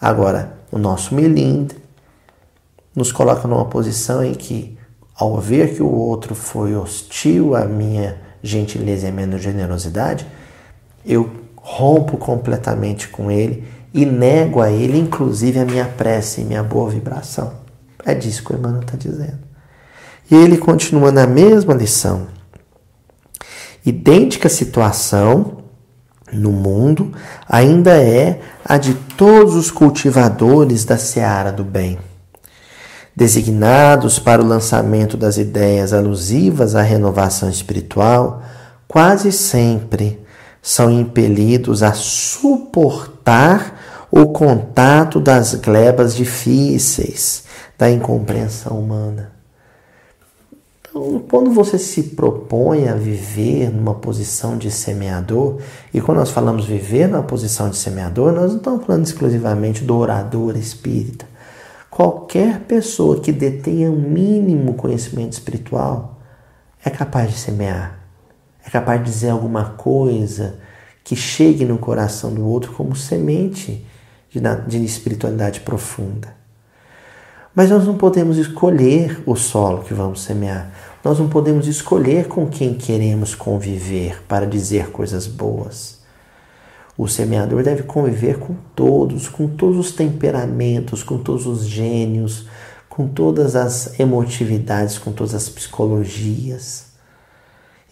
Agora, 0.02 0.58
o 0.70 0.78
nosso 0.78 1.16
melindre 1.16 1.78
nos 2.94 3.10
coloca 3.10 3.48
numa 3.48 3.70
posição 3.70 4.22
em 4.22 4.34
que, 4.34 4.77
ao 5.18 5.40
ver 5.40 5.76
que 5.76 5.82
o 5.82 5.92
outro 5.92 6.36
foi 6.36 6.76
hostil 6.76 7.56
à 7.56 7.66
minha 7.66 8.18
gentileza 8.44 9.08
e 9.08 9.10
à 9.10 9.12
minha 9.12 9.38
generosidade, 9.38 10.28
eu 11.06 11.30
rompo 11.56 12.18
completamente 12.18 13.08
com 13.08 13.32
ele 13.32 13.68
e 13.94 14.06
nego 14.06 14.62
a 14.62 14.70
ele, 14.70 14.98
inclusive, 14.98 15.60
a 15.60 15.66
minha 15.66 15.86
prece 15.86 16.42
e 16.42 16.44
minha 16.44 16.62
boa 16.62 16.90
vibração. 16.90 17.54
É 18.06 18.14
disso 18.14 18.44
que 18.44 18.54
o 18.54 18.56
Emmanuel 18.56 18.84
está 18.84 18.96
dizendo. 18.96 19.40
E 20.30 20.36
ele 20.36 20.58
continua 20.58 21.12
na 21.12 21.26
mesma 21.26 21.74
lição. 21.74 22.28
Idêntica 23.86 24.50
situação 24.50 25.64
no 26.32 26.52
mundo 26.52 27.12
ainda 27.48 27.96
é 27.96 28.40
a 28.64 28.78
de 28.78 28.94
todos 28.94 29.56
os 29.56 29.72
cultivadores 29.72 30.84
da 30.86 30.98
seara 30.98 31.52
do 31.52 31.64
bem. 31.64 31.98
Designados 33.18 34.20
para 34.20 34.44
o 34.44 34.46
lançamento 34.46 35.18
das 35.18 35.40
ideias 35.40 35.92
alusivas 35.92 36.76
à 36.76 36.84
renovação 36.84 37.50
espiritual, 37.50 38.44
quase 38.88 39.32
sempre 39.32 40.22
são 40.62 40.92
impelidos 40.92 41.82
a 41.82 41.94
suportar 41.94 44.06
o 44.12 44.28
contato 44.28 45.20
das 45.20 45.56
glebas 45.56 46.16
difíceis 46.16 47.46
da 47.76 47.90
incompreensão 47.90 48.80
humana. 48.80 49.32
Então, 50.88 51.20
quando 51.28 51.50
você 51.50 51.80
se 51.80 52.04
propõe 52.04 52.88
a 52.88 52.94
viver 52.94 53.72
numa 53.72 53.96
posição 53.96 54.60
de 54.60 54.70
semeador, 54.70 55.58
e 55.92 56.00
quando 56.00 56.20
nós 56.20 56.30
falamos 56.30 56.66
viver 56.66 57.08
numa 57.08 57.24
posição 57.24 57.68
de 57.68 57.78
semeador, 57.78 58.32
nós 58.32 58.52
não 58.52 58.58
estamos 58.58 58.86
falando 58.86 59.06
exclusivamente 59.08 59.84
do 59.84 59.98
orador 59.98 60.56
espírita. 60.56 61.26
Qualquer 61.90 62.62
pessoa 62.62 63.20
que 63.20 63.32
detenha 63.32 63.90
um 63.90 64.00
mínimo 64.00 64.74
conhecimento 64.74 65.34
espiritual 65.34 66.20
é 66.84 66.90
capaz 66.90 67.32
de 67.32 67.38
semear, 67.38 68.00
é 68.66 68.70
capaz 68.70 69.04
de 69.04 69.10
dizer 69.10 69.30
alguma 69.30 69.72
coisa 69.72 70.60
que 71.04 71.16
chegue 71.16 71.66
no 71.66 71.78
coração 71.78 72.34
do 72.34 72.46
outro 72.46 72.74
como 72.74 72.96
semente 72.96 73.86
de, 74.30 74.40
de 74.68 74.86
espiritualidade 74.86 75.62
profunda. 75.62 76.36
Mas 77.56 77.72
nós 77.72 77.88
não 77.88 77.98
podemos 77.98 78.38
escolher 78.38 79.24
o 79.26 79.36
solo 79.36 79.84
que 79.84 79.94
vamos 79.94 80.22
semear. 80.22 80.72
Nós 81.04 81.18
não 81.18 81.28
podemos 81.28 81.68
escolher 81.68 82.28
com 82.28 82.48
quem 82.48 82.76
queremos 82.76 83.34
conviver 83.34 84.22
para 84.28 84.46
dizer 84.46 84.92
coisas 84.92 85.26
boas. 85.26 85.97
O 86.98 87.08
semeador 87.08 87.62
deve 87.62 87.84
conviver 87.84 88.40
com 88.40 88.56
todos, 88.76 89.30
com 89.30 89.48
todos 89.48 89.78
os 89.78 89.92
temperamentos, 89.92 91.04
com 91.04 91.20
todos 91.20 91.46
os 91.46 91.68
gênios, 91.68 92.48
com 92.90 93.08
todas 93.08 93.56
as 93.56 94.00
emotividades, 94.00 94.98
com 94.98 95.12
todas 95.12 95.36
as 95.36 95.48
psicologias. 95.48 96.88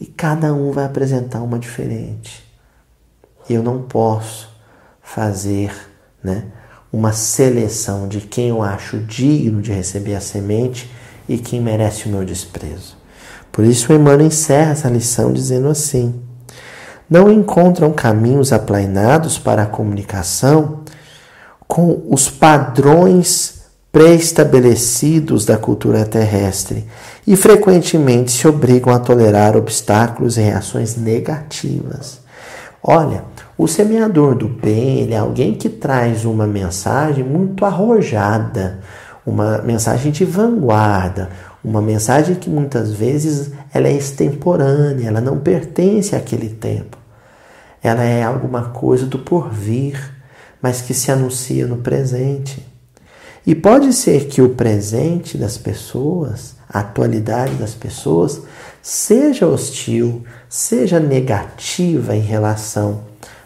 E 0.02 0.06
cada 0.08 0.54
um 0.54 0.72
vai 0.72 0.86
apresentar 0.86 1.42
uma 1.44 1.60
diferente. 1.60 2.44
Eu 3.48 3.62
não 3.62 3.84
posso 3.84 4.50
fazer 5.04 5.72
né, 6.24 6.46
uma 6.92 7.14
seleção 7.14 8.08
de 8.08 8.22
quem 8.22 8.50
eu 8.50 8.64
acho 8.64 8.98
digno 8.98 9.62
de 9.62 9.72
receber 9.72 10.16
a 10.16 10.22
semente 10.22 10.90
e 11.30 11.38
quem 11.38 11.62
merece 11.62 12.08
o 12.08 12.10
meu 12.10 12.26
desprezo. 12.26 12.98
Por 13.52 13.64
isso, 13.64 13.94
o 13.94 13.96
Emmanuel 13.96 14.28
encerra 14.28 14.72
essa 14.72 14.90
lição 14.90 15.32
dizendo 15.32 15.68
assim: 15.68 16.22
Não 17.10 17.32
encontram 17.32 17.92
caminhos 17.92 18.52
aplainados 18.52 19.38
para 19.38 19.64
a 19.64 19.68
comunicação 19.68 20.80
com 21.68 22.04
os 22.10 22.30
padrões 22.30 23.56
pré-estabelecidos 23.92 25.46
da 25.46 25.58
cultura 25.58 26.04
terrestre 26.04 26.86
e 27.26 27.36
frequentemente 27.36 28.32
se 28.32 28.48
obrigam 28.48 28.94
a 28.94 29.00
tolerar 29.00 29.56
obstáculos 29.56 30.38
e 30.38 30.42
reações 30.42 30.98
negativas. 30.98 32.20
Olha, 32.84 33.24
o 33.58 33.68
semeador 33.68 34.36
do 34.36 34.50
bem, 34.50 35.00
ele 35.00 35.14
é 35.14 35.18
alguém 35.18 35.54
que 35.54 35.70
traz 35.70 36.26
uma 36.26 36.46
mensagem 36.46 37.24
muito 37.24 37.64
arrojada, 37.64 38.80
uma 39.26 39.60
mensagem 39.60 40.12
de 40.12 40.26
vanguarda, 40.26 41.30
uma 41.64 41.82
mensagem 41.82 42.36
que 42.36 42.50
muitas 42.50 42.92
vezes 42.92 43.52
ela 43.74 43.88
é 43.88 43.94
extemporânea, 43.94 45.08
ela 45.08 45.22
não 45.22 45.40
pertence 45.40 46.16
àquele 46.16 46.50
tempo. 46.50 46.95
Ela 47.86 48.04
é 48.04 48.24
alguma 48.24 48.70
coisa 48.70 49.06
do 49.06 49.20
porvir, 49.20 50.12
mas 50.60 50.82
que 50.82 50.92
se 50.92 51.12
anuncia 51.12 51.68
no 51.68 51.78
presente. 51.78 52.66
E 53.46 53.54
pode 53.54 53.94
ser 53.94 54.26
que 54.26 54.42
o 54.42 54.56
presente 54.56 55.38
das 55.38 55.56
pessoas, 55.56 56.56
a 56.68 56.80
atualidade 56.80 57.54
das 57.58 57.76
pessoas, 57.76 58.42
seja 58.82 59.46
hostil, 59.46 60.24
seja 60.50 61.00
negativa 61.00 62.16
em 62.16 62.22
relação 62.22 63.02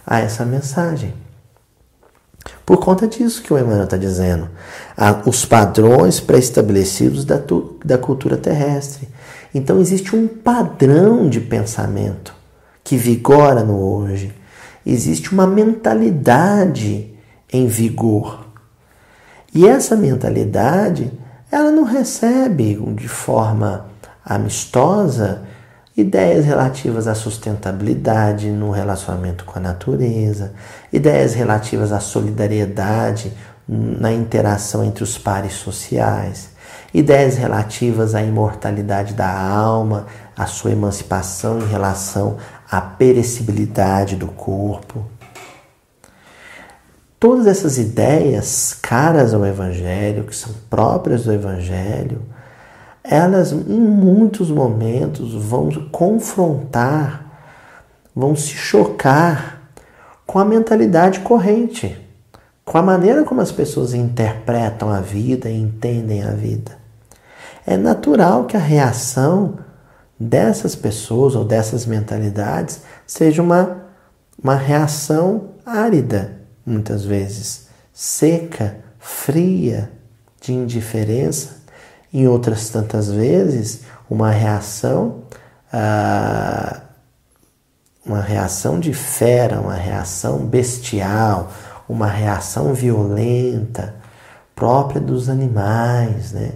a 0.07 0.21
essa 0.21 0.45
mensagem. 0.45 1.13
Por 2.65 2.77
conta 2.77 3.09
disso 3.09 3.43
que 3.43 3.53
o 3.53 3.57
Emmanuel 3.57 3.83
está 3.83 3.97
dizendo, 3.97 4.49
os 5.25 5.43
padrões 5.43 6.21
pré-estabelecidos 6.21 7.25
da, 7.25 7.41
da 7.83 7.97
cultura 7.97 8.37
terrestre. 8.37 9.09
Então 9.53 9.81
existe 9.81 10.15
um 10.15 10.29
padrão 10.29 11.27
de 11.27 11.41
pensamento 11.41 12.38
que 12.89 12.97
vigora 12.97 13.63
no 13.63 13.79
hoje. 13.79 14.33
Existe 14.83 15.31
uma 15.31 15.45
mentalidade 15.45 17.13
em 17.53 17.67
vigor. 17.67 18.47
E 19.53 19.67
essa 19.67 19.95
mentalidade, 19.95 21.13
ela 21.51 21.69
não 21.69 21.83
recebe 21.83 22.73
de 22.95 23.07
forma 23.07 23.85
amistosa 24.25 25.43
ideias 25.95 26.45
relativas 26.45 27.07
à 27.07 27.13
sustentabilidade 27.13 28.49
no 28.49 28.71
relacionamento 28.71 29.45
com 29.45 29.59
a 29.59 29.61
natureza, 29.61 30.53
ideias 30.91 31.35
relativas 31.35 31.91
à 31.91 31.99
solidariedade 31.99 33.31
na 33.67 34.11
interação 34.11 34.83
entre 34.83 35.03
os 35.03 35.15
pares 35.15 35.53
sociais, 35.53 36.49
ideias 36.91 37.37
relativas 37.37 38.15
à 38.15 38.23
imortalidade 38.23 39.13
da 39.13 39.31
alma, 39.31 40.07
à 40.35 40.47
sua 40.47 40.71
emancipação 40.71 41.59
em 41.59 41.67
relação 41.67 42.37
à 42.69 42.79
perecibilidade 42.79 44.15
do 44.15 44.27
corpo. 44.27 45.05
Todas 47.19 47.47
essas 47.47 47.77
ideias 47.77 48.73
caras 48.73 49.33
ao 49.33 49.45
Evangelho, 49.45 50.23
que 50.23 50.35
são 50.35 50.53
próprias 50.69 51.25
do 51.25 51.33
Evangelho, 51.33 52.21
elas 53.03 53.51
em 53.51 53.57
muitos 53.57 54.49
momentos 54.51 55.33
vão 55.33 55.69
confrontar, 55.91 57.25
vão 58.15 58.35
se 58.35 58.49
chocar 58.49 59.71
com 60.25 60.37
a 60.37 60.45
mentalidade 60.45 61.21
corrente, 61.21 61.97
com 62.63 62.77
a 62.77 62.83
maneira 62.83 63.23
como 63.23 63.41
as 63.41 63.51
pessoas 63.51 63.93
interpretam 63.93 64.89
a 64.89 65.01
vida 65.01 65.49
e 65.49 65.59
entendem 65.59 66.23
a 66.23 66.31
vida. 66.31 66.77
É 67.65 67.75
natural 67.75 68.45
que 68.45 68.55
a 68.55 68.59
reação 68.59 69.57
dessas 70.19 70.75
pessoas 70.75 71.35
ou 71.35 71.45
dessas 71.45 71.85
mentalidades 71.85 72.81
seja 73.07 73.41
uma, 73.41 73.85
uma 74.41 74.55
reação 74.55 75.51
árida, 75.65 76.39
muitas 76.65 77.05
vezes, 77.05 77.67
seca, 77.93 78.77
fria, 78.99 79.91
de 80.41 80.53
indiferença, 80.53 81.57
em 82.13 82.27
outras 82.27 82.69
tantas 82.69 83.09
vezes, 83.09 83.81
uma 84.09 84.31
reação, 84.31 85.23
ah, 85.71 86.81
uma 88.05 88.21
reação 88.21 88.79
de 88.79 88.93
fera, 88.93 89.59
uma 89.59 89.75
reação 89.75 90.39
bestial, 90.39 91.51
uma 91.87 92.07
reação 92.07 92.73
violenta, 92.73 93.95
própria 94.55 94.99
dos 94.99 95.29
animais, 95.29 96.31
né? 96.31 96.53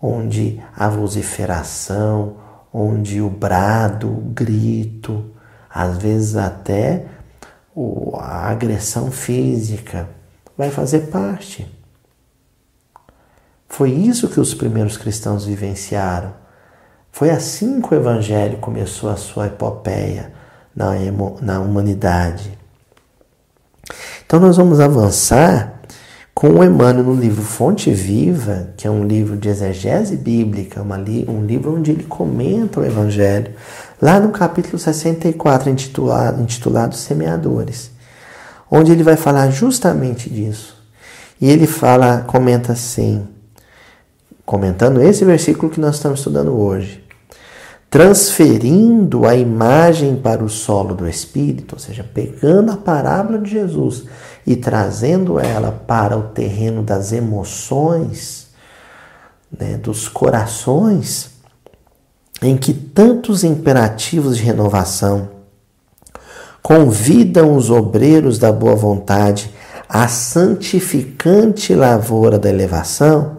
onde 0.00 0.60
a 0.76 0.88
vociferação, 0.88 2.41
onde 2.72 3.20
o 3.20 3.28
brado, 3.28 4.08
o 4.08 4.20
grito, 4.34 5.30
às 5.68 5.98
vezes 5.98 6.36
até 6.36 7.06
a 8.18 8.50
agressão 8.50 9.10
física 9.10 10.08
vai 10.56 10.70
fazer 10.70 11.08
parte. 11.10 11.66
Foi 13.68 13.90
isso 13.90 14.28
que 14.28 14.38
os 14.38 14.52
primeiros 14.54 14.96
cristãos 14.96 15.44
vivenciaram. 15.44 16.34
Foi 17.10 17.30
assim 17.30 17.80
que 17.80 17.94
o 17.94 17.96
Evangelho 17.96 18.58
começou 18.58 19.10
a 19.10 19.16
sua 19.16 19.46
epopeia 19.46 20.32
na, 20.74 20.92
na 21.40 21.60
humanidade. 21.60 22.58
Então, 24.24 24.40
nós 24.40 24.56
vamos 24.56 24.80
avançar 24.80 25.81
com 26.42 26.54
o 26.54 26.64
Emmanuel 26.64 27.04
no 27.04 27.14
livro 27.14 27.40
Fonte 27.40 27.92
Viva, 27.92 28.70
que 28.76 28.84
é 28.84 28.90
um 28.90 29.06
livro 29.06 29.36
de 29.36 29.48
exegese 29.48 30.16
bíblica, 30.16 30.84
li, 30.98 31.24
um 31.28 31.46
livro 31.46 31.72
onde 31.72 31.92
ele 31.92 32.02
comenta 32.02 32.80
o 32.80 32.84
Evangelho, 32.84 33.52
lá 34.00 34.18
no 34.18 34.30
capítulo 34.30 34.76
64, 34.76 35.70
intitulado, 35.70 36.42
intitulado 36.42 36.96
Semeadores, 36.96 37.92
onde 38.68 38.90
ele 38.90 39.04
vai 39.04 39.14
falar 39.14 39.50
justamente 39.50 40.28
disso. 40.28 40.76
E 41.40 41.48
ele 41.48 41.68
fala, 41.68 42.22
comenta 42.26 42.72
assim: 42.72 43.24
comentando 44.44 45.00
esse 45.00 45.24
versículo 45.24 45.70
que 45.70 45.80
nós 45.80 45.94
estamos 45.94 46.18
estudando 46.18 46.58
hoje, 46.58 47.04
transferindo 47.88 49.28
a 49.28 49.36
imagem 49.36 50.16
para 50.16 50.42
o 50.42 50.48
solo 50.48 50.92
do 50.92 51.08
Espírito, 51.08 51.76
ou 51.76 51.78
seja, 51.78 52.02
pegando 52.02 52.72
a 52.72 52.76
parábola 52.76 53.38
de 53.38 53.48
Jesus 53.48 54.06
e 54.46 54.56
trazendo 54.56 55.38
ela 55.38 55.70
para 55.86 56.16
o 56.16 56.24
terreno 56.24 56.82
das 56.82 57.12
emoções, 57.12 58.48
né, 59.56 59.76
dos 59.76 60.08
corações, 60.08 61.30
em 62.42 62.56
que 62.56 62.72
tantos 62.72 63.44
imperativos 63.44 64.36
de 64.36 64.42
renovação 64.42 65.28
convidam 66.62 67.56
os 67.56 67.70
obreiros 67.70 68.38
da 68.38 68.52
boa 68.52 68.74
vontade 68.74 69.52
à 69.88 70.08
santificante 70.08 71.74
lavoura 71.74 72.38
da 72.38 72.48
elevação, 72.48 73.38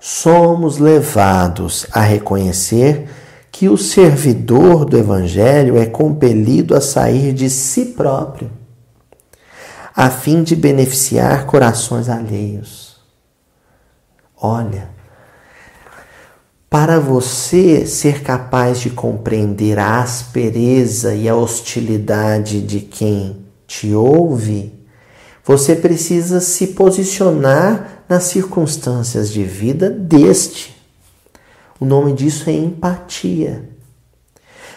somos 0.00 0.78
levados 0.78 1.86
a 1.92 2.00
reconhecer 2.00 3.08
que 3.52 3.68
o 3.68 3.76
servidor 3.76 4.84
do 4.84 4.98
Evangelho 4.98 5.76
é 5.78 5.86
compelido 5.86 6.74
a 6.74 6.80
sair 6.80 7.32
de 7.32 7.48
si 7.48 7.84
próprio, 7.86 8.50
a 9.94 10.10
fim 10.10 10.42
de 10.42 10.56
beneficiar 10.56 11.46
corações 11.46 12.08
alheios. 12.08 12.96
Olha, 14.36 14.88
para 16.68 16.98
você 16.98 17.84
ser 17.86 18.22
capaz 18.22 18.80
de 18.80 18.88
compreender 18.88 19.78
a 19.78 20.00
aspereza 20.00 21.14
e 21.14 21.28
a 21.28 21.36
hostilidade 21.36 22.62
de 22.62 22.80
quem 22.80 23.44
te 23.66 23.94
ouve, 23.94 24.72
você 25.44 25.76
precisa 25.76 26.40
se 26.40 26.68
posicionar 26.68 28.04
nas 28.08 28.24
circunstâncias 28.24 29.30
de 29.30 29.44
vida 29.44 29.90
deste. 29.90 30.74
O 31.78 31.84
nome 31.84 32.14
disso 32.14 32.48
é 32.48 32.52
empatia. 32.52 33.68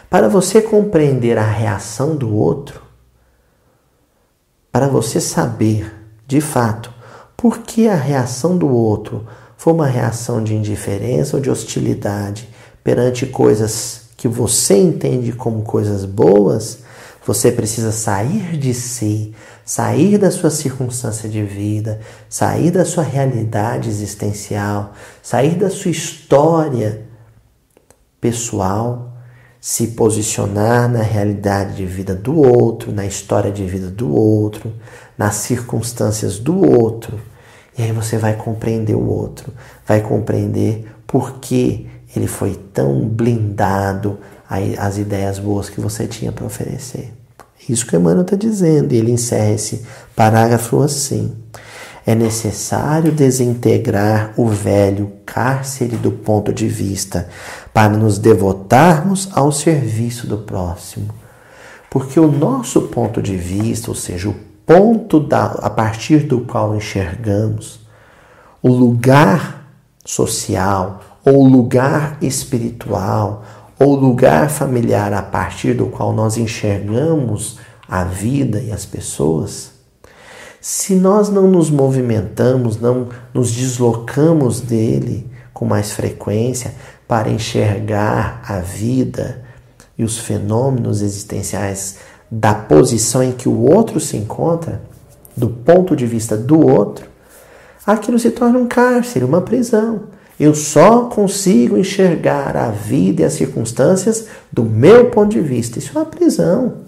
Para 0.10 0.28
você 0.28 0.62
compreender 0.62 1.38
a 1.38 1.46
reação 1.46 2.16
do 2.16 2.36
outro, 2.36 2.85
para 4.76 4.90
você 4.90 5.22
saber, 5.22 5.90
de 6.28 6.42
fato, 6.42 6.94
por 7.38 7.60
que 7.60 7.88
a 7.88 7.96
reação 7.96 8.58
do 8.58 8.68
outro 8.68 9.26
foi 9.56 9.72
uma 9.72 9.88
reação 9.88 10.44
de 10.44 10.54
indiferença 10.54 11.38
ou 11.38 11.42
de 11.42 11.50
hostilidade 11.50 12.50
perante 12.84 13.26
coisas 13.26 14.10
que 14.18 14.28
você 14.28 14.76
entende 14.76 15.32
como 15.32 15.62
coisas 15.62 16.04
boas, 16.04 16.80
você 17.26 17.54
precisa 17.54 17.94
sair 17.94 18.58
de 18.58 18.74
si, 18.74 19.34
sair 19.64 20.18
da 20.18 20.30
sua 20.30 20.50
circunstância 20.50 21.30
de 21.30 21.42
vida, 21.42 22.02
sair 22.28 22.70
da 22.70 22.84
sua 22.84 23.04
realidade 23.04 23.88
existencial, 23.88 24.92
sair 25.24 25.56
da 25.56 25.70
sua 25.70 25.92
história 25.92 27.06
pessoal, 28.20 29.15
se 29.66 29.88
posicionar 29.88 30.88
na 30.88 31.02
realidade 31.02 31.78
de 31.78 31.88
vida 31.88 32.14
do 32.14 32.38
outro, 32.38 32.92
na 32.92 33.04
história 33.04 33.52
de 33.52 33.66
vida 33.66 33.90
do 33.90 34.14
outro, 34.14 34.72
nas 35.18 35.38
circunstâncias 35.38 36.38
do 36.38 36.56
outro. 36.64 37.20
E 37.76 37.82
aí 37.82 37.92
você 37.92 38.16
vai 38.16 38.36
compreender 38.36 38.94
o 38.94 39.04
outro, 39.04 39.52
vai 39.84 40.02
compreender 40.02 40.86
por 41.08 41.40
que 41.40 41.90
ele 42.16 42.28
foi 42.28 42.54
tão 42.72 43.10
blindado 43.10 44.20
às 44.78 45.00
ideias 45.00 45.40
boas 45.40 45.68
que 45.68 45.82
você 45.82 46.06
tinha 46.06 46.32
para 46.32 46.46
oferecer. 46.46 47.12
Isso 47.68 47.88
que 47.88 47.96
Emmanuel 47.96 48.22
está 48.22 48.36
dizendo, 48.36 48.94
e 48.94 48.98
ele 48.98 49.14
encerra 49.14 49.50
esse 49.50 49.82
parágrafo 50.16 50.84
assim. 50.84 51.34
É 52.06 52.14
necessário 52.14 53.12
desintegrar 53.12 54.34
o 54.38 54.48
velho 54.48 55.12
cárcere 55.26 55.98
do 55.98 56.12
ponto 56.12 56.54
de 56.54 56.68
vista 56.68 57.28
para 57.74 57.90
nos 57.90 58.20
devotarmos 58.20 59.28
ao 59.34 59.52
serviço 59.52 60.28
do 60.28 60.38
próximo. 60.38 61.10
Porque 61.90 62.20
o 62.20 62.32
nosso 62.32 62.84
ponto 62.84 63.22
de 63.22 63.36
vista, 63.36 63.90
ou 63.90 63.96
seja, 63.96 64.30
o 64.30 64.36
ponto 64.66 65.20
da, 65.20 65.46
a 65.46 65.70
partir 65.70 66.20
do 66.20 66.42
qual 66.42 66.76
enxergamos, 66.76 67.80
o 68.62 68.70
lugar 68.70 69.66
social, 70.04 71.02
ou 71.26 71.44
lugar 71.44 72.18
espiritual, 72.22 73.44
ou 73.80 73.96
lugar 73.96 74.50
familiar 74.50 75.12
a 75.12 75.24
partir 75.24 75.74
do 75.74 75.88
qual 75.88 76.14
nós 76.14 76.38
enxergamos 76.38 77.58
a 77.88 78.04
vida 78.04 78.60
e 78.60 78.72
as 78.72 78.86
pessoas, 78.86 79.75
se 80.68 80.96
nós 80.96 81.30
não 81.30 81.48
nos 81.48 81.70
movimentamos, 81.70 82.82
não 82.82 83.10
nos 83.32 83.52
deslocamos 83.52 84.60
dele 84.60 85.30
com 85.54 85.64
mais 85.64 85.92
frequência 85.92 86.74
para 87.08 87.30
enxergar 87.30 88.42
a 88.44 88.62
vida 88.62 89.44
e 89.96 90.04
os 90.04 90.18
fenômenos 90.18 91.04
existenciais 91.04 91.98
da 92.32 92.56
posição 92.56 93.22
em 93.22 93.32
que 93.32 93.48
o 93.48 93.62
outro 93.62 94.00
se 94.00 94.18
encontra, 94.18 94.82
do 95.38 95.50
ponto 95.50 95.96
de 95.96 96.08
vista 96.08 96.36
do 96.36 96.60
outro, 96.60 97.06
aquilo 97.86 98.18
se 98.18 98.32
torna 98.32 98.58
um 98.58 98.66
cárcere, 98.66 99.24
uma 99.24 99.42
prisão. 99.42 100.06
Eu 100.40 100.56
só 100.56 101.02
consigo 101.02 101.78
enxergar 101.78 102.58
a 102.58 102.72
vida 102.72 103.22
e 103.22 103.26
as 103.26 103.34
circunstâncias 103.34 104.26
do 104.52 104.64
meu 104.64 105.12
ponto 105.12 105.30
de 105.30 105.42
vista. 105.42 105.78
Isso 105.78 105.96
é 105.96 106.02
uma 106.02 106.08
prisão. 106.08 106.85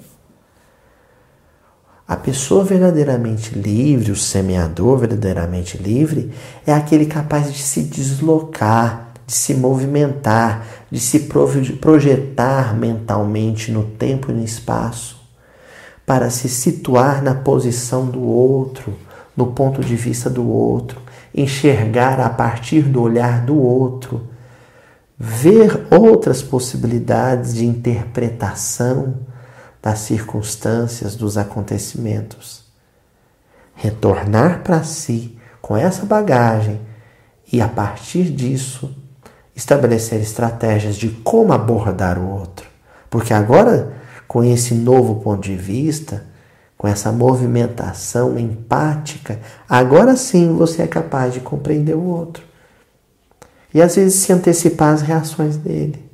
A 2.08 2.16
pessoa 2.16 2.64
verdadeiramente 2.64 3.54
livre, 3.54 4.14
o 4.14 4.16
semeador 4.16 5.00
verdadeiramente 5.00 5.78
livre, 5.78 6.32
é 6.66 6.72
aquele 6.72 7.06
capaz 7.06 7.52
de 7.52 7.60
se 7.60 7.82
deslocar, 7.82 9.10
de 9.26 9.34
se 9.34 9.54
movimentar, 9.54 10.66
de 10.90 11.02
se 11.02 11.28
projetar 11.82 12.74
mentalmente 12.74 13.74
no 13.74 13.84
tempo 13.84 14.32
e 14.32 14.34
no 14.34 14.42
espaço, 14.42 15.20
para 16.06 16.30
se 16.30 16.48
situar 16.48 17.22
na 17.22 17.36
posição 17.36 18.06
do 18.06 18.22
outro, 18.22 18.94
no 19.36 19.48
ponto 19.48 19.82
de 19.82 19.98
vista 19.98 20.30
do 20.30 20.48
outro, 20.50 21.02
enxergar 21.36 22.22
a 22.22 22.30
partir 22.30 22.84
do 22.84 23.02
olhar 23.02 23.46
do 23.46 23.58
outro, 23.58 24.26
ver 25.20 25.86
outras 25.92 26.42
possibilidades 26.42 27.54
de 27.54 27.66
interpretação 27.66 29.16
das 29.82 30.00
circunstâncias, 30.00 31.16
dos 31.16 31.38
acontecimentos. 31.38 32.64
Retornar 33.76 34.64
para 34.64 34.84
si 34.84 35.38
com 35.62 35.78
essa 35.78 36.06
bagagem 36.06 36.80
e, 37.52 37.62
a 37.62 37.68
partir 37.68 38.26
disso, 38.32 38.96
estabelecer 39.56 40.22
estratégias 40.22 40.96
de 40.96 41.10
como 41.10 41.54
abordar 41.54 42.18
o 42.18 42.30
outro. 42.30 42.68
Porque 43.10 43.34
agora, 43.34 43.94
com 44.28 44.44
esse 44.44 44.74
novo 44.74 45.22
ponto 45.22 45.42
de 45.42 45.56
vista, 45.56 46.26
com 46.78 46.88
essa 46.88 47.12
movimentação 47.12 48.38
empática, 48.38 49.40
agora 49.68 50.16
sim 50.16 50.56
você 50.56 50.84
é 50.84 50.88
capaz 50.88 51.34
de 51.34 51.40
compreender 51.40 51.96
o 51.96 52.04
outro. 52.04 52.44
E 53.74 53.82
às 53.82 53.96
vezes 53.96 54.20
se 54.20 54.32
antecipar 54.32 54.94
às 54.94 55.02
reações 55.02 55.58
dele, 55.58 56.07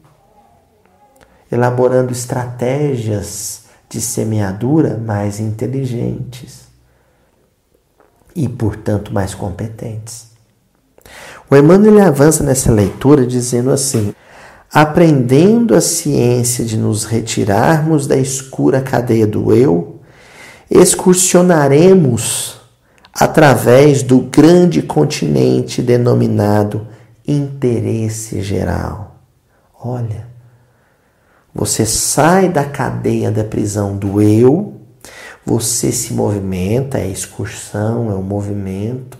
elaborando 1.53 2.11
estratégias 2.11 3.63
de 3.89 4.01
semeadura 4.01 4.97
mais 4.97 5.39
inteligentes 5.39 6.63
e, 8.35 8.49
portanto, 8.49 9.13
mais 9.13 9.35
competentes. 9.35 10.27
O 11.49 11.55
Emmanuel 11.55 12.07
avança 12.07 12.43
nessa 12.43 12.71
leitura 12.71 13.27
dizendo 13.27 13.69
assim: 13.69 14.13
aprendendo 14.73 15.75
a 15.75 15.81
ciência 15.81 16.65
de 16.65 16.77
nos 16.77 17.05
retirarmos 17.05 18.07
da 18.07 18.17
escura 18.17 18.81
cadeia 18.81 19.27
do 19.27 19.53
eu, 19.53 19.99
excursionaremos 20.71 22.59
através 23.13 24.01
do 24.01 24.21
grande 24.21 24.81
continente 24.81 25.83
denominado 25.83 26.87
interesse 27.27 28.41
geral. 28.41 29.19
Olha, 29.79 30.32
você 31.53 31.85
sai 31.85 32.49
da 32.49 32.65
cadeia 32.65 33.31
da 33.31 33.43
prisão 33.43 33.95
do 33.95 34.21
eu, 34.21 34.81
você 35.45 35.91
se 35.91 36.13
movimenta, 36.13 36.97
é 36.97 37.07
excursão, 37.07 38.09
é 38.09 38.15
um 38.15 38.23
movimento, 38.23 39.17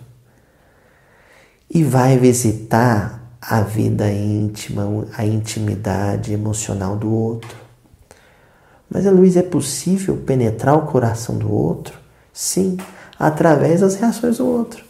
e 1.70 1.84
vai 1.84 2.18
visitar 2.18 3.38
a 3.42 3.62
vida 3.62 4.10
íntima, 4.12 5.08
a 5.18 5.26
intimidade 5.26 6.34
emocional 6.34 6.96
do 6.96 7.12
outro. 7.12 7.58
Mas, 8.90 9.06
Luiz, 9.06 9.36
é 9.36 9.42
possível 9.42 10.18
penetrar 10.18 10.78
o 10.78 10.86
coração 10.86 11.38
do 11.38 11.52
outro? 11.52 11.98
Sim, 12.32 12.78
através 13.20 13.82
das 13.82 13.96
reações 13.96 14.38
do 14.38 14.48
outro. 14.48 14.86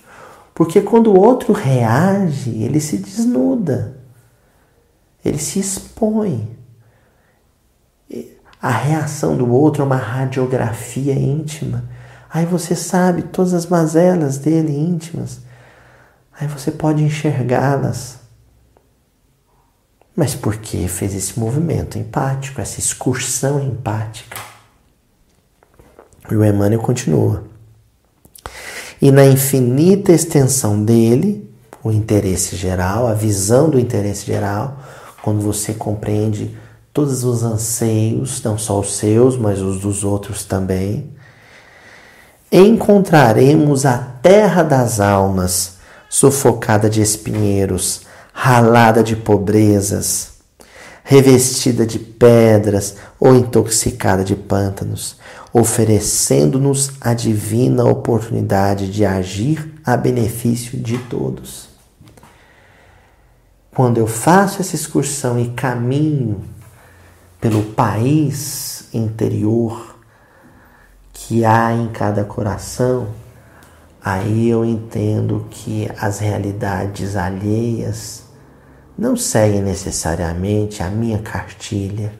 Porque 0.53 0.81
quando 0.81 1.07
o 1.07 1.19
outro 1.19 1.51
reage, 1.51 2.51
ele 2.61 2.79
se 2.79 2.97
desnuda, 2.97 3.97
ele 5.25 5.39
se 5.39 5.59
expõe. 5.59 6.62
A 8.63 8.71
reação 8.71 9.35
do 9.35 9.51
outro 9.51 9.83
é 9.83 9.85
uma 9.85 9.97
radiografia 9.97 11.11
íntima. 11.13 11.83
Aí 12.29 12.45
você 12.45 12.77
sabe 12.77 13.23
todas 13.23 13.53
as 13.53 13.65
mazelas 13.65 14.37
dele 14.37 14.71
íntimas. 14.71 15.41
Aí 16.31 16.47
você 16.47 16.71
pode 16.71 17.03
enxergá-las. 17.03 18.19
Mas 20.15 20.33
por 20.33 20.55
que 20.55 20.87
fez 20.87 21.13
esse 21.13 21.37
movimento 21.37 21.99
empático, 21.99 22.61
essa 22.61 22.79
excursão 22.79 23.61
empática? 23.61 24.37
E 26.31 26.33
o 26.33 26.45
Emmanuel 26.45 26.79
continua. 26.79 27.43
E 29.01 29.11
na 29.11 29.25
infinita 29.25 30.13
extensão 30.13 30.81
dele, 30.81 31.53
o 31.83 31.91
interesse 31.91 32.55
geral, 32.55 33.07
a 33.07 33.13
visão 33.13 33.69
do 33.69 33.77
interesse 33.77 34.25
geral, 34.25 34.79
quando 35.21 35.41
você 35.41 35.73
compreende 35.73 36.62
todos 36.93 37.23
os 37.23 37.41
anseios, 37.41 38.41
não 38.43 38.55
só 38.55 38.79
os 38.79 38.95
seus, 38.95 39.35
mas 39.35 39.59
os 39.59 39.79
dos 39.79 40.03
outros 40.03 40.45
também, 40.45 41.09
encontraremos 42.51 43.83
a 43.83 43.97
terra 43.97 44.61
das 44.61 44.99
almas, 44.99 45.77
sufocada 46.07 46.87
de 46.87 47.01
espinheiros, 47.01 48.01
ralada 48.31 49.03
de 49.03 49.15
pobrezas, 49.15 50.33
revestida 51.03 51.83
de 51.83 51.97
pedras 51.97 52.95
ou 53.19 53.35
intoxicada 53.35 54.23
de 54.23 54.35
pântanos, 54.35 55.17
oferecendo-nos 55.51 56.91
a 57.01 57.15
divina 57.15 57.83
oportunidade 57.85 58.87
de 58.91 59.03
agir 59.03 59.73
a 59.83 59.97
benefício 59.97 60.77
de 60.77 60.99
todos. 60.99 61.67
Quando 63.75 63.97
eu 63.97 64.05
faço 64.05 64.61
essa 64.61 64.75
excursão 64.75 65.39
e 65.39 65.49
caminho 65.49 66.53
pelo 67.43 67.61
país 67.61 68.87
interior 68.93 69.99
que 71.11 71.43
há 71.43 71.73
em 71.73 71.89
cada 71.89 72.23
coração, 72.23 73.09
aí 74.01 74.47
eu 74.47 74.63
entendo 74.63 75.45
que 75.51 75.91
as 75.99 76.19
realidades 76.19 77.17
alheias 77.17 78.23
não 78.97 79.17
seguem 79.17 79.61
necessariamente 79.61 80.81
a 80.81 80.89
minha 80.89 81.19
cartilha, 81.19 82.17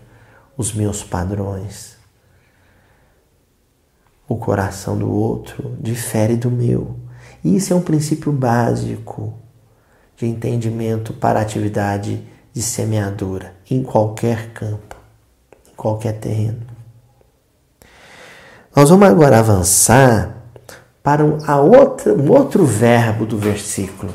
os 0.57 0.73
meus 0.73 1.05
padrões. 1.05 1.95
O 4.27 4.36
coração 4.36 4.97
do 4.97 5.09
outro 5.09 5.77
difere 5.79 6.36
do 6.36 6.51
meu. 6.51 6.97
E 7.41 7.55
isso 7.55 7.71
é 7.71 7.75
um 7.77 7.81
princípio 7.81 8.33
básico 8.33 9.33
de 10.17 10.25
entendimento 10.25 11.13
para 11.13 11.39
a 11.39 11.43
atividade 11.43 12.21
de 12.51 12.62
semeadura 12.62 13.55
em 13.71 13.81
qualquer 13.81 14.51
campo, 14.51 14.92
qualquer 15.75 16.13
terreno. 16.13 16.62
Nós 18.75 18.89
vamos 18.89 19.07
agora 19.07 19.39
avançar 19.39 20.38
para 21.01 21.23
um, 21.23 21.38
a 21.45 21.59
outra, 21.59 22.13
um 22.13 22.31
outro 22.31 22.65
verbo 22.65 23.25
do 23.25 23.38
versículo, 23.38 24.13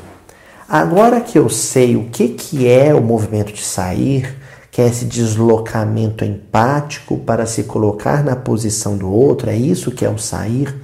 Agora 0.69 1.19
que 1.19 1.39
eu 1.39 1.49
sei 1.49 1.95
o 1.95 2.09
que, 2.11 2.27
que 2.27 2.67
é 2.67 2.93
o 2.93 3.01
movimento 3.01 3.51
de 3.51 3.63
sair, 3.63 4.37
que 4.69 4.79
é 4.79 4.85
esse 4.85 5.03
deslocamento 5.03 6.23
empático 6.23 7.17
para 7.17 7.47
se 7.47 7.63
colocar 7.63 8.23
na 8.23 8.35
posição 8.35 8.95
do 8.95 9.11
outro, 9.11 9.49
é 9.49 9.55
isso 9.55 9.89
que 9.89 10.05
é 10.05 10.09
o 10.09 10.19
sair. 10.19 10.75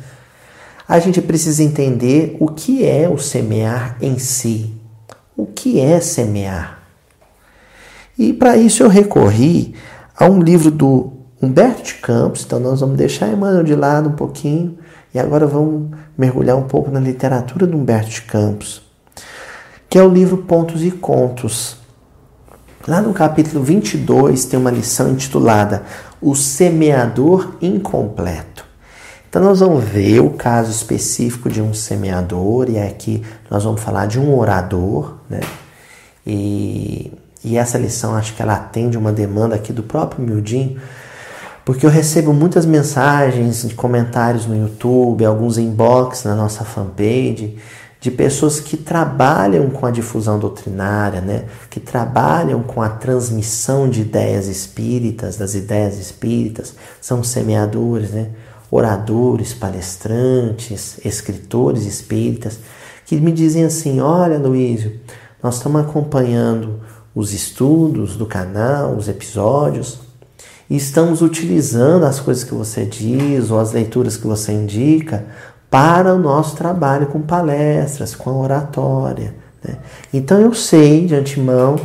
A 0.88 0.98
gente 0.98 1.22
precisa 1.22 1.62
entender 1.62 2.36
o 2.40 2.48
que 2.48 2.84
é 2.84 3.08
o 3.08 3.20
semear 3.20 3.96
em 4.02 4.18
si. 4.18 4.74
O 5.38 5.46
que 5.46 5.80
é 5.80 6.00
semear? 6.00 6.80
E 8.18 8.34
para 8.34 8.58
isso 8.58 8.82
eu 8.82 8.90
recorri 8.90 9.76
a 10.18 10.26
um 10.26 10.42
livro 10.42 10.72
do 10.72 11.12
Humberto 11.42 11.84
de 11.84 11.94
Campos, 11.96 12.44
então 12.46 12.60
nós 12.60 12.80
vamos 12.80 12.98
deixar 12.98 13.28
Emmanuel 13.28 13.64
de 13.64 13.76
lado 13.76 14.10
um 14.10 14.14
pouquinho 14.14 14.78
e 15.14 15.20
agora 15.20 15.46
vamos 15.46 15.92
mergulhar 16.18 16.56
um 16.56 16.64
pouco 16.64 16.90
na 16.90 17.00
literatura 17.00 17.68
do 17.68 17.78
Humberto 17.78 18.10
de 18.10 18.22
Campos, 18.22 18.82
que 19.90 19.98
é 19.98 20.04
o 20.04 20.10
livro 20.10 20.38
Pontos 20.38 20.84
e 20.84 20.92
Contos. 20.92 21.78
Lá 22.88 23.02
no 23.02 23.14
capítulo 23.14 23.64
22 23.64 24.46
tem 24.46 24.60
uma 24.60 24.72
lição 24.72 25.12
intitulada 25.12 25.84
O 26.22 26.36
Semeador 26.36 27.56
Incompleto. 27.62 28.64
Então 29.28 29.44
nós 29.44 29.60
vamos 29.60 29.84
ver 29.84 30.22
o 30.22 30.30
caso 30.30 30.72
específico 30.72 31.50
de 31.50 31.62
um 31.62 31.74
semeador 31.74 32.70
e 32.70 32.80
aqui 32.80 33.22
nós 33.52 33.66
vamos 33.66 33.82
falar 33.82 34.06
de 34.06 34.18
um 34.18 34.34
orador, 34.38 35.16
né? 35.30 35.42
E, 36.26 37.12
e 37.46 37.58
essa 37.58 37.78
lição 37.78 38.16
acho 38.16 38.36
que 38.36 38.42
ela 38.42 38.56
atende 38.56 38.98
uma 38.98 39.12
demanda 39.12 39.56
aqui 39.56 39.72
do 39.72 39.84
próprio 39.84 40.26
Mildinho, 40.26 40.78
porque 41.64 41.86
eu 41.86 41.90
recebo 41.90 42.34
muitas 42.34 42.66
mensagens 42.66 43.68
de 43.68 43.74
comentários 43.76 44.46
no 44.46 44.56
YouTube, 44.56 45.24
alguns 45.24 45.58
inbox 45.58 46.24
na 46.24 46.36
nossa 46.36 46.64
fanpage 46.66 47.58
de 48.06 48.12
pessoas 48.12 48.60
que 48.60 48.78
trabalham 48.78 49.70
com 49.72 49.86
a 49.86 49.90
difusão 49.90 50.38
doutrinária, 50.38 51.22
né? 51.22 51.46
que 51.72 51.80
trabalham 51.80 52.62
com 52.62 52.80
a 52.80 52.88
transmissão 52.90 53.90
de 53.90 54.02
ideias 54.02 54.48
espíritas, 54.48 55.38
das 55.38 55.56
ideias 55.56 55.98
espíritas, 55.98 56.76
são 57.02 57.24
semeadores, 57.24 58.12
né? 58.12 58.30
oradores, 58.70 59.56
palestrantes, 59.56 61.00
escritores 61.04 61.86
espíritas, 61.86 62.60
que 63.08 63.16
me 63.16 63.32
dizem 63.32 63.64
assim: 63.64 64.00
Olha, 64.00 64.38
Luísio, 64.38 65.00
nós 65.42 65.56
estamos 65.58 65.82
acompanhando 65.82 66.82
os 67.16 67.34
estudos 67.34 68.18
do 68.18 68.26
canal, 68.26 68.96
os 68.96 69.08
episódios, 69.08 70.00
e 70.70 70.76
estamos 70.76 71.22
utilizando 71.22 72.06
as 72.06 72.20
coisas 72.20 72.44
que 72.44 72.54
você 72.54 72.86
diz 72.86 73.50
ou 73.50 73.60
as 73.60 73.72
leituras 73.72 74.18
que 74.18 74.28
você 74.28 74.52
indica 74.52 75.26
para 75.70 76.14
o 76.14 76.20
nosso 76.20 76.56
trabalho 76.56 77.08
com 77.08 77.22
palestras, 77.22 78.16
com 78.16 78.42
oratória. 78.42 79.36
Né? 79.64 79.78
Então 80.14 80.40
eu 80.40 80.54
sei 80.54 81.06
de 81.06 81.16
antemão 81.16 81.80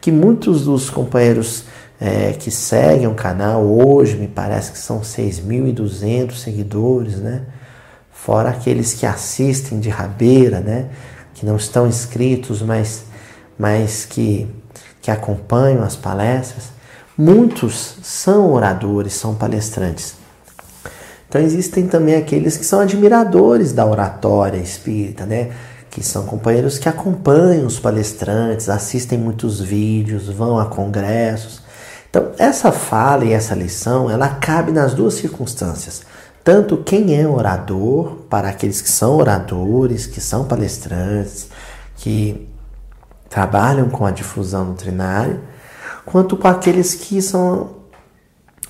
que 0.00 0.12
muitos 0.12 0.64
dos 0.64 0.88
companheiros 0.90 1.64
é, 2.00 2.32
que 2.32 2.50
seguem 2.50 3.06
o 3.06 3.14
canal 3.14 3.64
hoje, 3.64 4.16
me 4.16 4.28
parece 4.28 4.72
que 4.72 4.78
são 4.78 5.00
6.200 5.00 6.32
seguidores, 6.32 7.16
né? 7.16 7.42
fora 8.10 8.50
aqueles 8.50 8.92
que 8.92 9.06
assistem 9.06 9.80
de 9.80 9.88
rabeira, 9.88 10.60
né? 10.60 10.86
que 11.34 11.46
não 11.46 11.56
estão 11.56 11.86
inscritos, 11.86 12.62
mas, 12.62 13.04
mas 13.58 14.04
que, 14.04 14.46
que 15.06 15.10
acompanham 15.12 15.84
as 15.84 15.94
palestras. 15.94 16.64
Muitos 17.16 17.94
são 18.02 18.52
oradores, 18.52 19.12
são 19.12 19.36
palestrantes. 19.36 20.16
Então 21.28 21.40
existem 21.40 21.86
também 21.86 22.16
aqueles 22.16 22.56
que 22.56 22.64
são 22.64 22.80
admiradores 22.80 23.72
da 23.72 23.86
oratória 23.86 24.58
espírita, 24.58 25.24
né? 25.24 25.52
Que 25.90 26.02
são 26.02 26.26
companheiros 26.26 26.76
que 26.76 26.88
acompanham 26.88 27.68
os 27.68 27.78
palestrantes, 27.78 28.68
assistem 28.68 29.16
muitos 29.16 29.60
vídeos, 29.60 30.28
vão 30.28 30.58
a 30.58 30.66
congressos. 30.66 31.62
Então, 32.10 32.32
essa 32.36 32.72
fala 32.72 33.24
e 33.24 33.32
essa 33.32 33.54
lição, 33.54 34.10
ela 34.10 34.28
cabe 34.28 34.72
nas 34.72 34.92
duas 34.92 35.14
circunstâncias. 35.14 36.02
Tanto 36.42 36.78
quem 36.78 37.16
é 37.16 37.28
orador, 37.28 38.22
para 38.28 38.48
aqueles 38.48 38.82
que 38.82 38.90
são 38.90 39.16
oradores, 39.18 40.04
que 40.04 40.20
são 40.20 40.46
palestrantes, 40.46 41.46
que 41.94 42.48
trabalham 43.28 43.88
com 43.88 44.06
a 44.06 44.10
difusão 44.10 44.66
doutrinária, 44.66 45.40
quanto 46.04 46.36
com 46.36 46.48
aqueles 46.48 46.94
que 46.94 47.20
são 47.20 47.76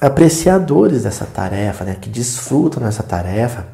apreciadores 0.00 1.04
dessa 1.04 1.24
tarefa, 1.24 1.84
né, 1.84 1.96
que 2.00 2.08
desfrutam 2.08 2.82
dessa 2.82 3.02
tarefa, 3.02 3.66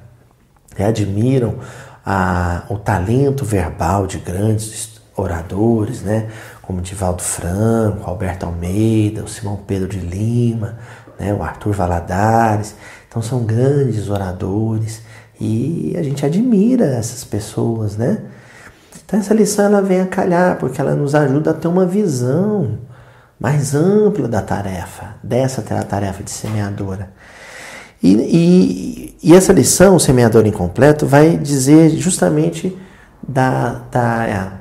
né, 0.78 0.86
admiram 0.86 1.56
a, 2.04 2.62
o 2.68 2.78
talento 2.78 3.44
verbal 3.44 4.06
de 4.06 4.18
grandes 4.18 5.00
oradores, 5.16 6.02
né, 6.02 6.28
como 6.62 6.80
Divaldo 6.80 7.22
Franco, 7.22 8.08
Alberto 8.08 8.46
Almeida, 8.46 9.22
o 9.22 9.28
Simão 9.28 9.56
Pedro 9.56 9.88
de 9.88 9.98
Lima, 9.98 10.78
né, 11.18 11.34
o 11.34 11.42
Arthur 11.42 11.72
Valadares. 11.72 12.74
Então 13.08 13.20
são 13.20 13.44
grandes 13.44 14.08
oradores 14.08 15.02
e 15.40 15.94
a 15.98 16.02
gente 16.02 16.24
admira 16.24 16.86
essas 16.86 17.24
pessoas, 17.24 17.96
né? 17.96 18.22
Então 19.12 19.20
essa 19.20 19.35
lição 19.35 19.66
ela 19.66 19.83
vem 19.83 20.01
a 20.01 20.07
calhar 20.07 20.57
porque 20.57 20.81
ela 20.81 20.94
nos 20.94 21.14
ajuda 21.14 21.51
a 21.51 21.53
ter 21.53 21.68
uma 21.68 21.85
visão 21.85 22.79
mais 23.38 23.75
ampla 23.75 24.27
da 24.27 24.40
tarefa, 24.40 25.16
dessa 25.22 25.61
tarefa 25.61 26.22
de 26.22 26.31
semeadora. 26.31 27.11
E, 28.03 28.14
e, 28.14 29.18
e, 29.22 29.35
essa 29.35 29.53
lição, 29.53 29.96
o 29.96 30.01
semeador 30.01 30.46
incompleto, 30.46 31.07
vai 31.07 31.37
dizer 31.37 31.90
justamente 31.90 32.75
da, 33.22 33.83
da 33.90 34.27
é, 34.27 34.53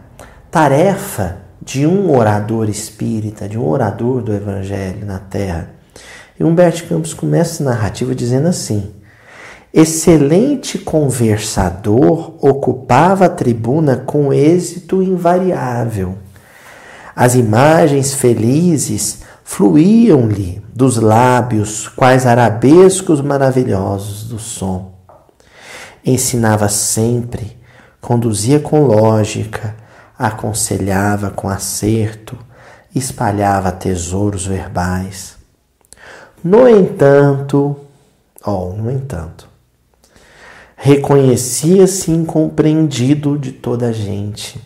tarefa 0.51 1.37
de 1.61 1.87
um 1.87 2.13
orador 2.13 2.67
espírita, 2.67 3.47
de 3.47 3.57
um 3.57 3.65
orador 3.65 4.21
do 4.21 4.33
Evangelho 4.33 5.05
na 5.05 5.17
Terra. 5.17 5.69
E 6.37 6.43
Humberto 6.43 6.83
Campos 6.89 7.13
começa 7.13 7.63
a 7.63 7.67
narrativa 7.67 8.13
dizendo 8.13 8.49
assim: 8.49 8.91
Excelente 9.73 10.77
conversador 10.77 12.33
ocupava 12.41 13.25
a 13.25 13.29
tribuna 13.29 13.97
com 13.97 14.33
êxito 14.33 15.01
invariável 15.01 16.17
as 17.15 17.35
imagens 17.35 18.13
felizes 18.13 19.19
fluíam-lhe 19.43 20.59
dos 20.73 20.97
lábios, 20.97 21.87
quais 21.87 22.25
arabescos 22.25 23.21
maravilhosos 23.21 24.23
do 24.27 24.39
som. 24.39 24.93
Ensinava 26.05 26.69
sempre, 26.69 27.57
conduzia 27.99 28.59
com 28.59 28.85
lógica, 28.85 29.75
aconselhava 30.17 31.29
com 31.29 31.49
acerto, 31.49 32.37
espalhava 32.95 33.71
tesouros 33.71 34.45
verbais. 34.45 35.35
No 36.43 36.67
entanto, 36.67 37.77
oh, 38.43 38.73
no 38.75 38.89
entanto, 38.89 39.47
reconhecia-se 40.83 42.09
incompreendido 42.09 43.37
de 43.37 43.51
toda 43.51 43.89
a 43.89 43.91
gente 43.91 44.59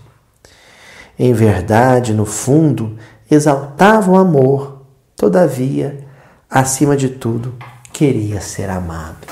em 1.18 1.34
verdade, 1.34 2.14
no 2.14 2.26
fundo, 2.26 2.98
exaltava 3.32 4.12
o 4.12 4.18
amor, 4.18 4.82
todavia, 5.16 6.06
acima 6.50 6.98
de 6.98 7.10
tudo, 7.10 7.56
queria 7.94 8.42
ser 8.42 8.70
amado. 8.70 9.28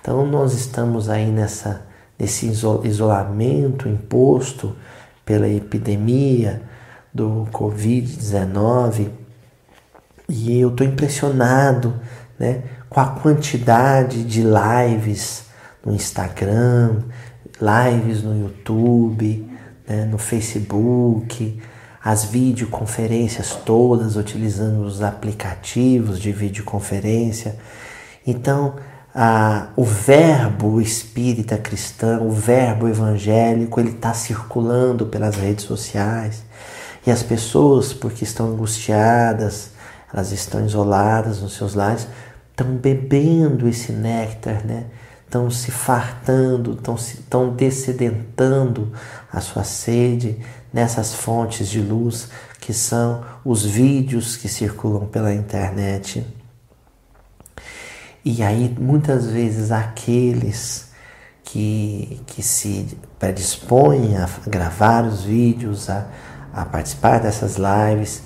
Então 0.00 0.26
nós 0.26 0.52
estamos 0.52 1.08
aí 1.08 1.26
nessa 1.26 1.84
nesse 2.18 2.46
isolamento 2.48 3.86
imposto 3.86 4.74
pela 5.22 5.46
epidemia 5.46 6.62
do 7.12 7.46
Covid-19 7.52 9.10
e 10.26 10.58
eu 10.58 10.70
estou 10.70 10.86
impressionado 10.86 11.94
né, 12.38 12.62
com 12.88 13.00
a 13.00 13.06
quantidade 13.06 14.24
de 14.24 14.42
lives 14.42 15.45
no 15.86 15.94
Instagram, 15.94 17.02
lives 17.60 18.22
no 18.24 18.38
YouTube, 18.38 19.48
né, 19.88 20.04
no 20.04 20.18
Facebook, 20.18 21.62
as 22.04 22.24
videoconferências 22.24 23.54
todas 23.64 24.16
utilizando 24.16 24.84
os 24.84 25.00
aplicativos 25.00 26.20
de 26.20 26.32
videoconferência. 26.32 27.56
Então, 28.26 28.74
a, 29.14 29.68
o 29.76 29.84
verbo 29.84 30.80
espírita 30.80 31.56
cristão, 31.56 32.26
o 32.28 32.30
verbo 32.30 32.88
evangélico, 32.88 33.80
ele 33.80 33.90
está 33.90 34.12
circulando 34.12 35.06
pelas 35.06 35.36
redes 35.36 35.64
sociais. 35.64 36.44
E 37.06 37.10
as 37.10 37.22
pessoas, 37.22 37.92
porque 37.92 38.24
estão 38.24 38.52
angustiadas, 38.52 39.70
elas 40.12 40.32
estão 40.32 40.64
isoladas 40.64 41.40
nos 41.40 41.54
seus 41.54 41.74
lares, 41.74 42.06
estão 42.50 42.76
bebendo 42.76 43.68
esse 43.68 43.92
néctar, 43.92 44.66
né? 44.66 44.86
Estão 45.26 45.50
se 45.50 45.72
fartando, 45.72 46.72
estão, 46.72 46.96
se, 46.96 47.16
estão 47.16 47.52
descedentando 47.52 48.92
a 49.30 49.40
sua 49.40 49.64
sede 49.64 50.38
nessas 50.72 51.14
fontes 51.14 51.68
de 51.68 51.80
luz 51.80 52.28
que 52.60 52.72
são 52.72 53.24
os 53.44 53.64
vídeos 53.64 54.36
que 54.36 54.48
circulam 54.48 55.06
pela 55.06 55.34
internet. 55.34 56.26
E 58.24 58.42
aí, 58.42 58.74
muitas 58.78 59.26
vezes, 59.26 59.70
aqueles 59.70 60.90
que, 61.44 62.20
que 62.26 62.42
se 62.42 62.98
predispõem 63.18 64.16
a 64.16 64.28
gravar 64.48 65.04
os 65.04 65.22
vídeos, 65.22 65.88
a, 65.88 66.08
a 66.52 66.64
participar 66.64 67.20
dessas 67.20 67.56
lives, 67.56 68.22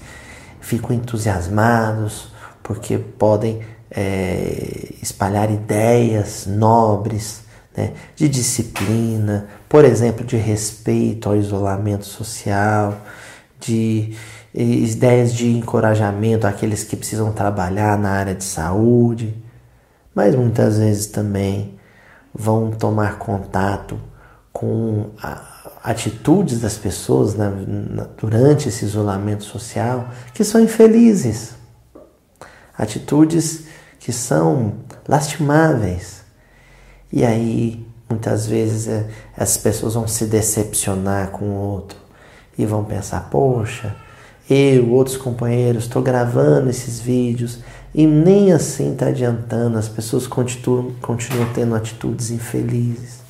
ficam 0.60 0.92
entusiasmados 0.92 2.32
porque 2.62 2.96
podem 2.98 3.60
é, 3.90 4.94
espalhar 5.02 5.50
ideias 5.50 6.46
nobres 6.46 7.42
né, 7.76 7.92
de 8.14 8.28
disciplina, 8.28 9.48
por 9.68 9.84
exemplo, 9.84 10.24
de 10.24 10.36
respeito 10.36 11.28
ao 11.28 11.36
isolamento 11.36 12.04
social, 12.04 13.00
de 13.58 14.14
ideias 14.52 15.32
de 15.32 15.48
encorajamento 15.48 16.46
àqueles 16.46 16.82
que 16.82 16.96
precisam 16.96 17.32
trabalhar 17.32 17.98
na 17.98 18.10
área 18.10 18.34
de 18.34 18.44
saúde, 18.44 19.34
mas 20.14 20.34
muitas 20.34 20.78
vezes 20.78 21.06
também 21.06 21.78
vão 22.34 22.70
tomar 22.70 23.18
contato 23.18 23.98
com 24.52 25.10
atitudes 25.82 26.60
das 26.60 26.76
pessoas 26.76 27.34
na, 27.34 27.48
na, 27.48 28.04
durante 28.18 28.68
esse 28.68 28.84
isolamento 28.84 29.44
social 29.44 30.08
que 30.34 30.42
são 30.42 30.60
infelizes, 30.60 31.54
atitudes 32.76 33.69
que 34.00 34.12
são 34.12 34.72
lastimáveis. 35.06 36.24
E 37.12 37.24
aí, 37.24 37.86
muitas 38.08 38.46
vezes, 38.46 38.88
é, 38.88 39.06
as 39.36 39.56
pessoas 39.56 39.94
vão 39.94 40.08
se 40.08 40.24
decepcionar 40.24 41.28
com 41.28 41.44
o 41.44 41.54
outro 41.54 41.98
e 42.58 42.66
vão 42.66 42.82
pensar: 42.82 43.28
poxa, 43.30 43.94
eu, 44.48 44.90
outros 44.90 45.16
companheiros, 45.16 45.84
estou 45.84 46.02
gravando 46.02 46.70
esses 46.70 46.98
vídeos 46.98 47.60
e 47.94 48.06
nem 48.06 48.52
assim 48.52 48.92
está 48.92 49.06
adiantando, 49.06 49.76
as 49.78 49.88
pessoas 49.88 50.26
continuam, 50.26 50.92
continuam 51.00 51.52
tendo 51.52 51.74
atitudes 51.74 52.30
infelizes. 52.30 53.20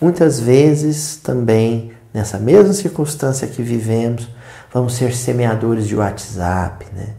Muitas 0.00 0.38
vezes 0.38 1.16
também, 1.16 1.92
nessa 2.12 2.38
mesma 2.38 2.72
circunstância 2.72 3.48
que 3.48 3.62
vivemos, 3.62 4.28
vamos 4.72 4.94
ser 4.94 5.14
semeadores 5.14 5.88
de 5.88 5.96
WhatsApp, 5.96 6.86
né? 6.94 7.14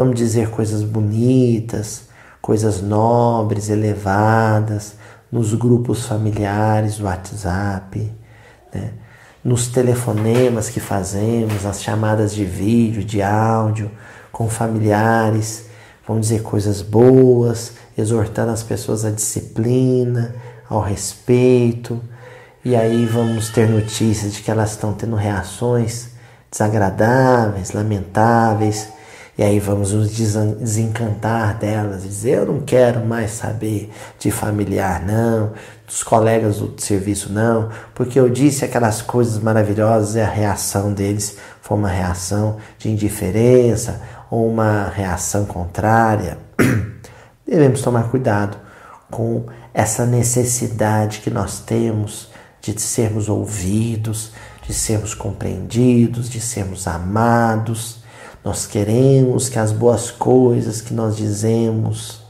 Vamos 0.00 0.14
dizer 0.14 0.48
coisas 0.48 0.82
bonitas, 0.82 2.04
coisas 2.40 2.80
nobres, 2.80 3.68
elevadas, 3.68 4.94
nos 5.30 5.52
grupos 5.52 6.06
familiares 6.06 6.96
do 6.96 7.04
WhatsApp, 7.04 8.10
né? 8.72 8.94
nos 9.44 9.66
telefonemas 9.68 10.70
que 10.70 10.80
fazemos, 10.80 11.64
nas 11.64 11.82
chamadas 11.82 12.34
de 12.34 12.46
vídeo, 12.46 13.04
de 13.04 13.20
áudio, 13.20 13.90
com 14.32 14.48
familiares, 14.48 15.66
vamos 16.08 16.28
dizer 16.28 16.40
coisas 16.40 16.80
boas, 16.80 17.72
exortando 17.94 18.52
as 18.52 18.62
pessoas 18.62 19.04
à 19.04 19.10
disciplina, 19.10 20.34
ao 20.66 20.80
respeito, 20.80 22.00
e 22.64 22.74
aí 22.74 23.04
vamos 23.04 23.50
ter 23.50 23.68
notícias 23.68 24.32
de 24.32 24.40
que 24.40 24.50
elas 24.50 24.70
estão 24.70 24.94
tendo 24.94 25.14
reações 25.14 26.08
desagradáveis, 26.50 27.72
lamentáveis, 27.72 28.88
e 29.40 29.42
aí 29.42 29.58
vamos 29.58 29.94
nos 29.94 30.10
desencantar 30.10 31.56
delas, 31.56 32.02
dizer 32.02 32.40
eu 32.40 32.44
não 32.44 32.60
quero 32.60 33.06
mais 33.06 33.30
saber 33.30 33.90
de 34.18 34.30
familiar, 34.30 35.02
não, 35.02 35.54
dos 35.86 36.02
colegas 36.02 36.58
do 36.58 36.78
serviço, 36.78 37.32
não, 37.32 37.70
porque 37.94 38.20
eu 38.20 38.28
disse 38.28 38.66
aquelas 38.66 39.00
coisas 39.00 39.42
maravilhosas 39.42 40.14
e 40.14 40.20
a 40.20 40.28
reação 40.28 40.92
deles 40.92 41.38
foi 41.62 41.78
uma 41.78 41.88
reação 41.88 42.58
de 42.76 42.90
indiferença 42.90 44.02
ou 44.30 44.46
uma 44.46 44.90
reação 44.90 45.46
contrária. 45.46 46.36
Devemos 47.48 47.80
tomar 47.80 48.10
cuidado 48.10 48.58
com 49.10 49.46
essa 49.72 50.04
necessidade 50.04 51.20
que 51.20 51.30
nós 51.30 51.60
temos 51.60 52.28
de 52.60 52.78
sermos 52.78 53.30
ouvidos, 53.30 54.32
de 54.66 54.74
sermos 54.74 55.14
compreendidos, 55.14 56.28
de 56.28 56.42
sermos 56.42 56.86
amados 56.86 57.99
nós 58.44 58.66
queremos 58.66 59.48
que 59.48 59.58
as 59.58 59.72
boas 59.72 60.10
coisas 60.10 60.80
que 60.80 60.94
nós 60.94 61.16
dizemos 61.16 62.20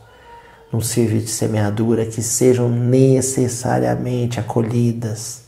no 0.72 0.80
serviço 0.80 1.26
de 1.26 1.30
semeadura 1.30 2.06
que 2.06 2.22
sejam 2.22 2.68
necessariamente 2.68 4.38
acolhidas 4.38 5.42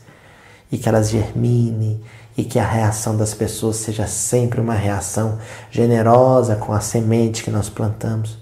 e 0.71 0.77
que 0.77 0.87
elas 0.87 1.09
germinem 1.09 2.01
e 2.35 2.43
que 2.43 2.59
a 2.59 2.67
reação 2.67 3.15
das 3.15 3.33
pessoas 3.33 3.77
seja 3.77 4.07
sempre 4.07 4.59
uma 4.59 4.73
reação 4.73 5.37
generosa 5.69 6.55
com 6.55 6.73
a 6.73 6.79
semente 6.79 7.43
que 7.43 7.51
nós 7.51 7.69
plantamos. 7.69 8.37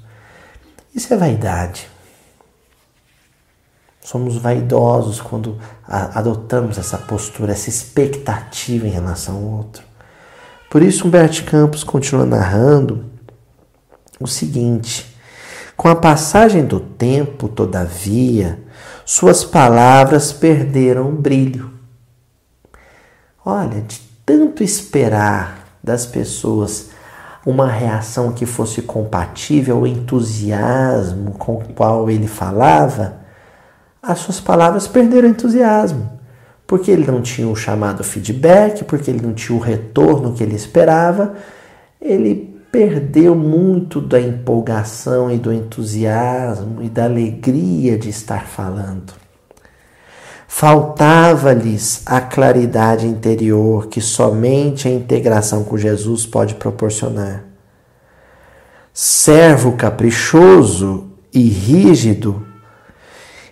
Isso 0.96 1.14
é 1.14 1.18
vaidade. 1.18 1.90
Somos 4.04 4.38
vaidosos 4.38 5.22
quando 5.22 5.60
adotamos 5.88 6.78
essa 6.78 6.98
postura, 6.98 7.52
essa 7.52 7.70
expectativa 7.70 8.88
em 8.88 8.92
relação 8.92 9.36
ao 9.36 9.44
outro. 9.44 9.91
Por 10.72 10.82
isso, 10.82 11.06
Humberto 11.06 11.44
Campos 11.44 11.84
continua 11.84 12.26
narrando 12.26 13.04
o 14.22 14.26
seguinte: 14.26 15.14
com 15.76 15.90
a 15.90 15.96
passagem 15.98 16.64
do 16.64 16.80
tempo, 16.80 17.50
todavia, 17.50 18.58
suas 19.06 19.44
palavras 19.44 20.32
perderam 20.32 21.10
o 21.10 21.12
brilho. 21.12 21.74
Olha, 23.46 23.82
de 23.82 24.00
tanto 24.26 24.64
esperar 24.64 25.78
das 25.84 26.06
pessoas 26.06 26.92
uma 27.46 27.68
reação 27.68 28.32
que 28.32 28.46
fosse 28.46 28.82
compatível 28.82 29.80
ao 29.80 29.88
entusiasmo 29.88 31.34
com 31.34 31.56
o 31.56 31.74
qual 31.74 32.10
ele 32.10 32.28
falava, 32.28 33.18
as 34.02 34.20
suas 34.20 34.40
palavras 34.40 34.88
perderam 34.88 35.28
o 35.28 35.32
entusiasmo 35.32 36.21
porque 36.72 36.90
ele 36.90 37.06
não 37.06 37.22
tinha 37.22 37.50
o 37.50 37.54
chamado 37.54 38.02
feedback, 38.02 38.86
porque 38.86 39.12
ele 39.12 39.22
não 39.22 39.34
tinha 39.34 39.58
o 39.58 39.62
retorno 39.62 40.32
que 40.32 40.42
ele 40.42 40.56
esperava, 40.56 41.34
ele 42.02 42.58
perdeu 42.72 43.36
muito 43.36 44.00
da 44.00 44.22
empolgação 44.22 45.30
e 45.30 45.38
do 45.38 45.52
entusiasmo 45.52 46.82
e 46.82 46.88
da 46.88 47.04
alegria 47.04 47.98
de 47.98 48.08
estar 48.08 48.48
falando. 48.48 49.12
Faltava-lhes 50.48 52.04
a 52.06 52.22
claridade 52.22 53.06
interior 53.06 53.88
que 53.88 54.00
somente 54.00 54.88
a 54.88 54.92
integração 54.92 55.66
com 55.66 55.78
Jesus 55.78 56.26
pode 56.26 56.56
proporcionar. 56.56 57.44
Servo 58.94 59.74
caprichoso 59.74 61.10
e 61.34 61.50
rígido 61.50 62.46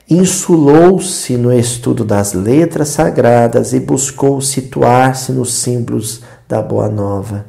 insulou-se 0.09 1.37
no 1.37 1.53
estudo 1.53 2.03
das 2.03 2.33
letras 2.33 2.89
sagradas 2.89 3.73
e 3.73 3.79
buscou 3.79 4.41
situar-se 4.41 5.31
nos 5.31 5.53
símbolos 5.53 6.21
da 6.47 6.61
Boa 6.61 6.89
Nova, 6.89 7.45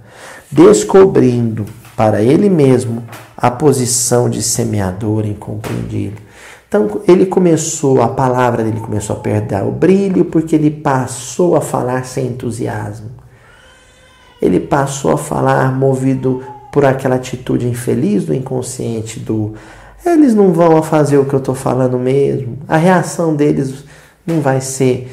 descobrindo 0.51 1.65
para 1.97 2.23
ele 2.23 2.51
mesmo 2.51 3.03
a 3.37 3.51
posição 3.51 4.29
de 4.29 4.43
semeador 4.43 5.25
incompreendido. 5.25 6.21
Então 6.69 7.01
ele 7.09 7.27
começou, 7.27 8.03
a 8.03 8.09
palavra 8.09 8.63
dele 8.63 8.79
começou 8.79 9.17
a 9.17 9.21
perder 9.21 9.65
o 9.65 9.73
brilho 9.73 10.27
porque 10.27 10.55
ele 10.55 10.71
passou 10.71 11.57
a 11.57 11.61
falar 11.61 12.05
sem 12.05 12.27
entusiasmo. 12.27 13.11
Ele 14.41 14.61
passou 14.61 15.13
a 15.13 15.19
falar 15.19 15.73
movido 15.73 16.43
por 16.73 16.85
aquela 16.85 17.17
atitude 17.17 17.67
infeliz 17.67 18.25
do 18.25 18.35
inconsciente, 18.35 19.19
do 19.19 19.55
eles 20.05 20.35
não 20.35 20.53
vão 20.53 20.83
fazer 20.83 21.19
o 21.19 21.25
que 21.25 21.35
eu 21.35 21.39
estou 21.39 21.55
falando 21.55 21.99
mesmo. 21.99 22.59
A 22.67 22.77
reação 22.77 23.35
deles 23.35 23.85
não 24.27 24.41
vai 24.41 24.61
ser 24.61 25.11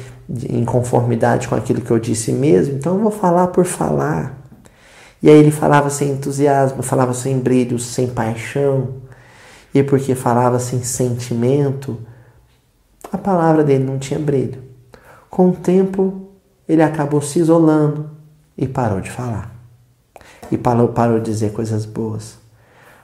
em 0.48 0.64
conformidade 0.64 1.48
com 1.48 1.54
aquilo 1.54 1.80
que 1.80 1.90
eu 1.90 1.98
disse 1.98 2.32
mesmo, 2.32 2.76
então 2.76 2.94
eu 2.94 3.00
vou 3.00 3.10
falar 3.10 3.48
por 3.48 3.64
falar. 3.64 4.38
E 5.22 5.28
aí 5.28 5.36
ele 5.36 5.50
falava 5.50 5.90
sem 5.90 6.10
entusiasmo, 6.10 6.82
falava 6.82 7.12
sem 7.12 7.38
brilho, 7.38 7.78
sem 7.78 8.06
paixão. 8.06 8.96
E 9.74 9.82
porque 9.82 10.14
falava 10.14 10.58
sem 10.58 10.82
sentimento, 10.82 11.98
a 13.12 13.18
palavra 13.18 13.62
dele 13.62 13.84
não 13.84 13.98
tinha 13.98 14.18
brilho. 14.18 14.62
Com 15.28 15.50
o 15.50 15.52
tempo, 15.52 16.28
ele 16.68 16.82
acabou 16.82 17.20
se 17.20 17.38
isolando 17.38 18.10
e 18.56 18.66
parou 18.66 19.00
de 19.00 19.10
falar. 19.10 19.54
E 20.50 20.56
parou, 20.56 20.88
parou 20.88 21.18
de 21.18 21.30
dizer 21.30 21.52
coisas 21.52 21.84
boas 21.84 22.38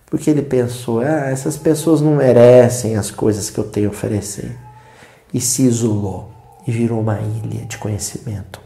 porque 0.06 0.30
ele 0.30 0.42
pensou: 0.42 1.00
ah, 1.00 1.30
essas 1.30 1.56
pessoas 1.56 2.00
não 2.00 2.16
merecem 2.16 2.96
as 2.96 3.10
coisas 3.10 3.50
que 3.50 3.58
eu 3.58 3.64
tenho 3.64 3.88
a 3.88 3.92
oferecer. 3.92 4.56
E 5.32 5.40
se 5.40 5.62
isolou 5.62 6.30
e 6.66 6.70
virou 6.70 7.00
uma 7.00 7.18
ilha 7.20 7.64
de 7.66 7.78
conhecimento. 7.78 8.60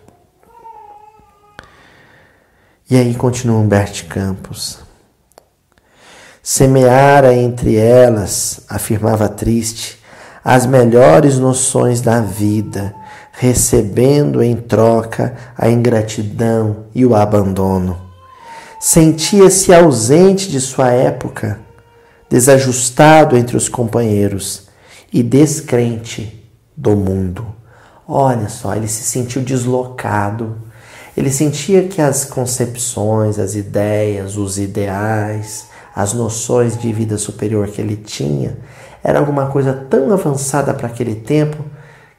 E 2.91 2.97
aí 2.97 3.15
continua 3.15 3.59
Humberto 3.59 4.07
Campos. 4.07 4.79
Semeara 6.43 7.35
entre 7.35 7.77
elas, 7.77 8.61
afirmava 8.69 9.29
triste, 9.29 9.99
as 10.43 10.65
melhores 10.65 11.39
noções 11.39 12.01
da 12.01 12.21
vida, 12.21 12.95
recebendo 13.33 14.43
em 14.43 14.57
troca 14.57 15.37
a 15.57 15.69
ingratidão 15.69 16.85
e 16.95 17.05
o 17.05 17.15
abandono 17.15 18.08
sentia-se 18.79 19.73
ausente 19.75 20.49
de 20.49 20.61
sua 20.61 20.91
época, 20.91 21.61
desajustado 22.29 23.37
entre 23.37 23.57
os 23.57 23.69
companheiros 23.69 24.69
e 25.13 25.23
descrente 25.23 26.45
do 26.77 26.95
mundo. 26.95 27.47
Olha 28.07 28.49
só, 28.49 28.75
ele 28.75 28.89
se 28.89 29.03
sentiu 29.03 29.43
deslocado, 29.43 30.57
Ele 31.17 31.31
sentia 31.33 31.89
que 31.89 32.01
as 32.01 32.25
concepções, 32.25 33.41
as 33.41 33.57
ideias, 33.57 34.37
os 34.37 34.57
ideais, 34.57 35.67
as 35.93 36.13
noções 36.13 36.79
de 36.79 36.93
vida 36.93 37.19
superior 37.19 37.67
que 37.67 37.81
ele 37.81 37.97
tinha 37.97 38.57
era 39.03 39.19
alguma 39.19 39.47
coisa 39.47 39.73
tão 39.91 40.13
avançada 40.13 40.73
para 40.73 40.87
aquele 40.87 41.17
tempo 41.17 41.65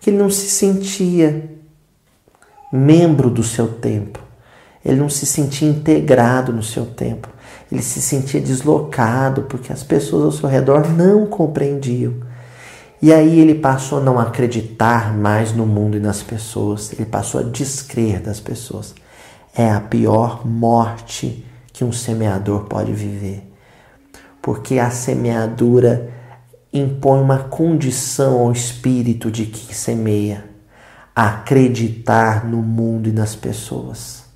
que 0.01 0.09
ele 0.09 0.17
não 0.17 0.29
se 0.29 0.49
sentia 0.49 1.49
membro 2.73 3.29
do 3.29 3.41
seu 3.41 3.69
tempo. 3.69 4.19
Ele 4.83 4.99
não 4.99 5.09
se 5.09 5.25
sentia 5.25 5.67
integrado 5.67 6.53
no 6.53 6.63
seu 6.63 6.85
tempo. 6.85 7.27
Ele 7.71 7.81
se 7.81 8.01
sentia 8.01 8.39
deslocado 8.41 9.43
porque 9.43 9.71
as 9.71 9.83
pessoas 9.83 10.23
ao 10.23 10.31
seu 10.31 10.49
redor 10.49 10.89
não 10.89 11.25
compreendiam. 11.25 12.15
E 13.01 13.13
aí 13.13 13.39
ele 13.39 13.55
passou 13.55 13.99
a 13.99 14.01
não 14.01 14.19
acreditar 14.19 15.15
mais 15.15 15.53
no 15.53 15.65
mundo 15.65 15.95
e 15.95 15.99
nas 15.99 16.21
pessoas. 16.21 16.91
Ele 16.91 17.05
passou 17.05 17.41
a 17.41 17.43
descrer 17.43 18.19
das 18.19 18.39
pessoas. 18.39 18.93
É 19.55 19.69
a 19.69 19.79
pior 19.79 20.45
morte 20.45 21.45
que 21.71 21.83
um 21.83 21.91
semeador 21.91 22.65
pode 22.65 22.91
viver. 22.91 23.49
Porque 24.41 24.79
a 24.79 24.89
semeadura 24.89 26.11
impõe 26.73 27.21
uma 27.21 27.39
condição 27.39 28.39
ao 28.39 28.51
espírito 28.51 29.31
de 29.31 29.45
quem 29.45 29.73
semeia, 29.73 30.45
acreditar 31.15 32.45
no 32.45 32.57
mundo 32.57 33.09
e 33.09 33.11
nas 33.11 33.35
pessoas. 33.35 34.28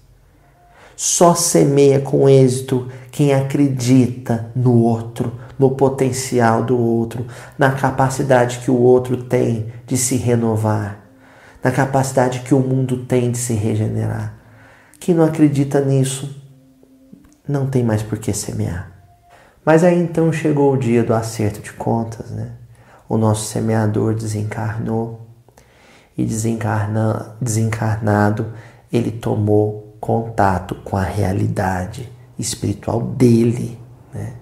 Só 0.96 1.34
semeia 1.34 2.00
com 2.00 2.30
êxito 2.30 2.88
quem 3.12 3.34
acredita 3.34 4.52
no 4.56 4.74
outro, 4.82 5.34
no 5.58 5.72
potencial 5.72 6.64
do 6.64 6.78
outro, 6.78 7.26
na 7.58 7.72
capacidade 7.72 8.60
que 8.60 8.72
o 8.72 8.80
outro 8.80 9.18
tem 9.24 9.72
de 9.86 9.98
se 9.98 10.16
renovar, 10.16 11.00
na 11.64 11.72
capacidade 11.72 12.40
que 12.40 12.54
o 12.54 12.60
mundo 12.60 13.06
tem 13.06 13.32
de 13.32 13.38
se 13.38 13.54
regenerar. 13.54 14.34
Quem 15.00 15.14
não 15.14 15.24
acredita 15.24 15.82
nisso 15.82 16.42
não 17.48 17.68
tem 17.68 17.84
mais 17.84 18.02
por 18.02 18.18
que 18.18 18.32
semear. 18.34 18.92
Mas 19.66 19.84
aí 19.84 20.00
então 20.00 20.32
chegou 20.32 20.74
o 20.74 20.78
dia 20.78 21.04
do 21.04 21.14
acerto 21.14 21.62
de 21.62 21.72
contas, 21.74 22.30
né? 22.32 22.52
O 23.08 23.18
nosso 23.18 23.46
semeador 23.46 24.14
desencarnou 24.14 25.28
e 26.18 26.26
desencarna, 26.26 27.36
desencarnado 27.42 28.54
ele 28.92 29.12
tomou 29.12 29.83
contato 30.04 30.76
com 30.84 30.98
a 30.98 31.02
realidade 31.02 32.12
espiritual 32.38 33.00
dele, 33.02 33.80
né? 34.14 34.34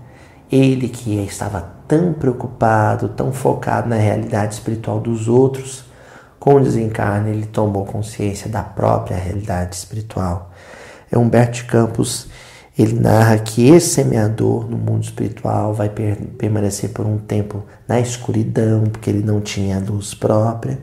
Ele 0.51 0.89
que 0.89 1.23
estava 1.23 1.61
tão 1.87 2.13
preocupado, 2.13 3.09
tão 3.09 3.31
focado 3.31 3.87
na 3.87 3.95
realidade 3.95 4.55
espiritual 4.55 4.99
dos 4.99 5.27
outros, 5.27 5.85
com 6.39 6.55
o 6.55 6.59
desencarne 6.59 7.29
ele 7.29 7.45
tomou 7.45 7.85
consciência 7.85 8.49
da 8.49 8.63
própria 8.63 9.15
realidade 9.15 9.75
espiritual. 9.75 10.49
É 11.11 11.17
Humberto 11.17 11.63
Campos 11.67 12.27
ele 12.75 12.99
narra 12.99 13.37
que 13.37 13.69
esse 13.69 13.89
semeador 13.89 14.67
no 14.67 14.77
mundo 14.77 15.03
espiritual 15.03 15.75
vai 15.75 15.89
per 15.89 16.15
permanecer 16.39 16.89
por 16.89 17.05
um 17.05 17.19
tempo 17.19 17.63
na 17.87 17.99
escuridão, 17.99 18.85
porque 18.85 19.11
ele 19.11 19.23
não 19.23 19.39
tinha 19.39 19.77
luz 19.77 20.15
própria. 20.15 20.79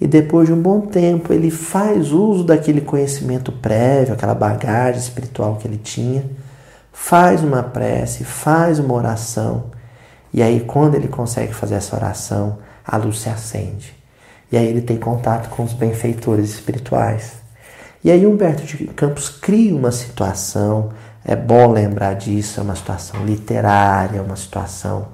E 0.00 0.06
depois 0.06 0.46
de 0.46 0.54
um 0.54 0.60
bom 0.60 0.80
tempo, 0.80 1.32
ele 1.32 1.50
faz 1.50 2.12
uso 2.12 2.44
daquele 2.44 2.80
conhecimento 2.80 3.50
prévio, 3.50 4.14
aquela 4.14 4.34
bagagem 4.34 5.00
espiritual 5.00 5.56
que 5.56 5.66
ele 5.66 5.78
tinha, 5.78 6.24
faz 6.92 7.42
uma 7.42 7.62
prece, 7.62 8.24
faz 8.24 8.78
uma 8.78 8.94
oração. 8.94 9.64
E 10.32 10.42
aí, 10.42 10.60
quando 10.60 10.94
ele 10.94 11.08
consegue 11.08 11.52
fazer 11.52 11.74
essa 11.74 11.96
oração, 11.96 12.58
a 12.86 12.96
luz 12.96 13.18
se 13.18 13.28
acende. 13.28 13.94
E 14.52 14.56
aí 14.56 14.66
ele 14.66 14.80
tem 14.80 14.96
contato 14.96 15.48
com 15.50 15.62
os 15.62 15.72
benfeitores 15.72 16.50
espirituais. 16.50 17.32
E 18.02 18.10
aí 18.10 18.26
Humberto 18.26 18.62
de 18.62 18.86
Campos 18.88 19.28
cria 19.28 19.74
uma 19.74 19.90
situação 19.90 20.90
é 21.28 21.36
bom 21.36 21.70
lembrar 21.70 22.14
disso, 22.14 22.58
é 22.58 22.62
uma 22.62 22.74
situação 22.74 23.22
literária, 23.26 24.18
é 24.18 24.22
uma 24.22 24.34
situação, 24.34 25.08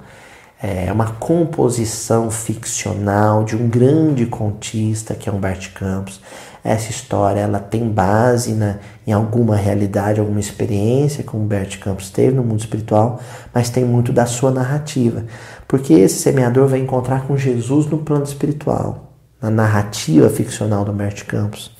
é 0.65 0.91
uma 0.91 1.11
composição 1.11 2.31
ficcional 2.31 3.43
de 3.43 3.55
um 3.55 3.69
grande 3.69 4.25
contista 4.25 5.13
que 5.13 5.29
é 5.29 5.31
Humberto 5.31 5.71
Campos. 5.73 6.19
Essa 6.63 6.89
história 6.89 7.39
ela 7.41 7.59
tem 7.59 7.87
base 7.87 8.53
na, 8.53 8.79
em 9.05 9.13
alguma 9.13 9.55
realidade, 9.55 10.19
alguma 10.19 10.39
experiência 10.39 11.23
que 11.23 11.35
Humberto 11.35 11.77
Campos 11.77 12.09
teve 12.09 12.35
no 12.35 12.43
mundo 12.43 12.61
espiritual, 12.61 13.19
mas 13.53 13.69
tem 13.69 13.85
muito 13.85 14.11
da 14.11 14.25
sua 14.25 14.49
narrativa. 14.49 15.25
Porque 15.67 15.93
esse 15.93 16.15
semeador 16.15 16.67
vai 16.67 16.79
encontrar 16.79 17.27
com 17.27 17.37
Jesus 17.37 17.85
no 17.85 17.99
plano 17.99 18.23
espiritual, 18.23 19.13
na 19.39 19.51
narrativa 19.51 20.27
ficcional 20.31 20.83
do 20.83 20.91
Humberto 20.91 21.25
Campos. 21.25 21.77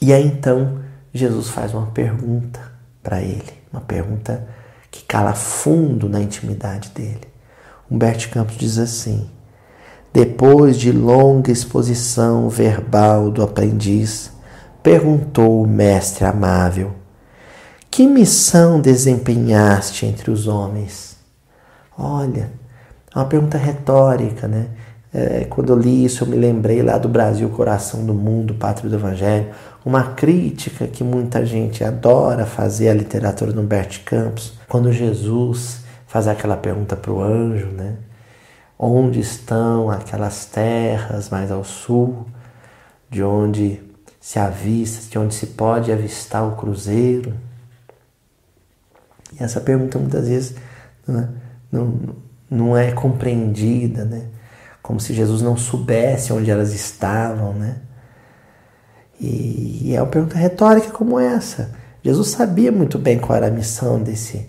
E 0.00 0.14
aí 0.14 0.26
então 0.26 0.78
Jesus 1.12 1.48
faz 1.48 1.74
uma 1.74 1.88
pergunta 1.88 2.58
para 3.02 3.20
ele, 3.20 3.52
uma 3.70 3.82
pergunta 3.82 4.48
que 4.92 5.02
cala 5.02 5.34
fundo 5.34 6.08
na 6.08 6.20
intimidade 6.20 6.90
dele. 6.90 7.26
Humberto 7.90 8.28
Campos 8.28 8.56
diz 8.56 8.78
assim: 8.78 9.28
depois 10.12 10.76
de 10.76 10.92
longa 10.92 11.50
exposição 11.50 12.50
verbal 12.50 13.30
do 13.30 13.42
aprendiz, 13.42 14.30
perguntou 14.82 15.62
o 15.62 15.66
mestre 15.66 16.26
amável: 16.26 16.92
Que 17.90 18.06
missão 18.06 18.78
desempenhaste 18.78 20.04
entre 20.04 20.30
os 20.30 20.46
homens? 20.46 21.16
Olha, 21.98 22.52
é 23.14 23.18
uma 23.18 23.24
pergunta 23.24 23.56
retórica, 23.56 24.46
né? 24.46 24.66
É, 25.14 25.46
quando 25.48 25.72
eu 25.72 25.78
li 25.78 26.04
isso, 26.04 26.24
eu 26.24 26.28
me 26.28 26.36
lembrei 26.36 26.82
lá 26.82 26.98
do 26.98 27.08
Brasil, 27.08 27.48
coração 27.50 28.04
do 28.04 28.14
mundo, 28.14 28.54
pátria 28.54 28.88
do 28.88 28.96
Evangelho, 28.96 29.48
uma 29.84 30.12
crítica 30.14 30.86
que 30.86 31.02
muita 31.02 31.44
gente 31.44 31.82
adora 31.82 32.46
fazer 32.46 32.88
à 32.88 32.94
literatura 32.94 33.52
do 33.52 33.60
Humberto 33.60 34.00
Campos, 34.04 34.54
quando 34.68 34.92
Jesus 34.92 35.82
faz 36.06 36.28
aquela 36.28 36.56
pergunta 36.56 36.94
para 36.96 37.12
o 37.12 37.22
anjo, 37.22 37.66
né? 37.66 37.96
Onde 38.78 39.20
estão 39.20 39.90
aquelas 39.90 40.44
terras 40.46 41.28
mais 41.30 41.50
ao 41.50 41.64
sul, 41.64 42.26
de 43.08 43.22
onde 43.22 43.80
se 44.20 44.38
avista, 44.38 45.10
de 45.10 45.18
onde 45.18 45.34
se 45.34 45.46
pode 45.48 45.90
avistar 45.92 46.46
o 46.46 46.56
cruzeiro? 46.56 47.34
E 49.38 49.42
essa 49.42 49.60
pergunta 49.60 49.98
muitas 49.98 50.28
vezes 50.28 50.54
não 51.06 51.20
é, 51.20 51.28
não, 51.70 51.98
não 52.50 52.76
é 52.76 52.92
compreendida, 52.92 54.04
né? 54.04 54.26
como 54.82 54.98
se 54.98 55.14
Jesus 55.14 55.40
não 55.40 55.56
soubesse 55.56 56.32
onde 56.32 56.50
elas 56.50 56.74
estavam, 56.74 57.54
né? 57.54 57.76
E, 59.22 59.94
é 59.94 60.02
uma 60.02 60.10
pergunta 60.10 60.36
retórica 60.36 60.90
como 60.90 61.18
essa. 61.18 61.70
Jesus 62.02 62.28
sabia 62.30 62.72
muito 62.72 62.98
bem 62.98 63.18
qual 63.18 63.36
era 63.36 63.46
a 63.46 63.50
missão 63.50 64.02
desse, 64.02 64.48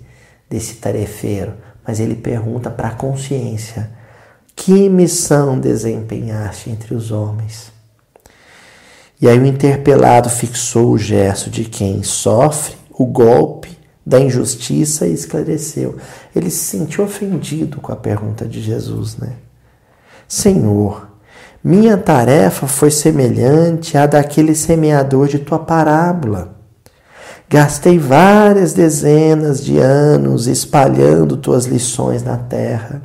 desse 0.50 0.76
tarefeiro, 0.76 1.54
mas 1.86 2.00
ele 2.00 2.16
pergunta 2.16 2.72
para 2.72 2.88
a 2.88 2.96
consciência: 2.96 3.92
que 4.56 4.90
missão 4.90 5.60
desempenhaste 5.60 6.72
entre 6.72 6.96
os 6.96 7.12
homens? 7.12 7.72
E 9.22 9.30
aí 9.30 9.38
o 9.38 9.46
interpelado 9.46 10.28
fixou 10.30 10.92
o 10.92 10.98
gesto 10.98 11.52
de 11.52 11.66
quem 11.66 12.02
sofre 12.02 12.76
o 12.92 13.06
golpe 13.06 13.78
da 14.06 14.20
injustiça 14.20 15.08
e 15.08 15.14
esclareceu. 15.14 15.98
Ele 16.36 16.50
se 16.50 16.78
sentiu 16.78 17.04
ofendido 17.04 17.80
com 17.80 17.92
a 17.92 17.96
pergunta 17.96 18.46
de 18.46 18.60
Jesus, 18.60 19.18
né? 19.18 19.34
Senhor, 20.28 21.13
minha 21.64 21.98
tarefa 21.98 22.68
foi 22.68 22.92
semelhante 22.92 23.98
à 23.98 24.06
daquele 24.06 24.54
semeador 24.54 25.28
de 25.28 25.40
tua 25.40 25.60
parábola. 25.60 26.56
Gastei 27.50 27.98
várias 27.98 28.74
dezenas 28.74 29.64
de 29.64 29.78
anos 29.78 30.48
espalhando 30.48 31.38
tuas 31.38 31.66
lições 31.66 32.22
na 32.24 32.36
terra. 32.36 33.04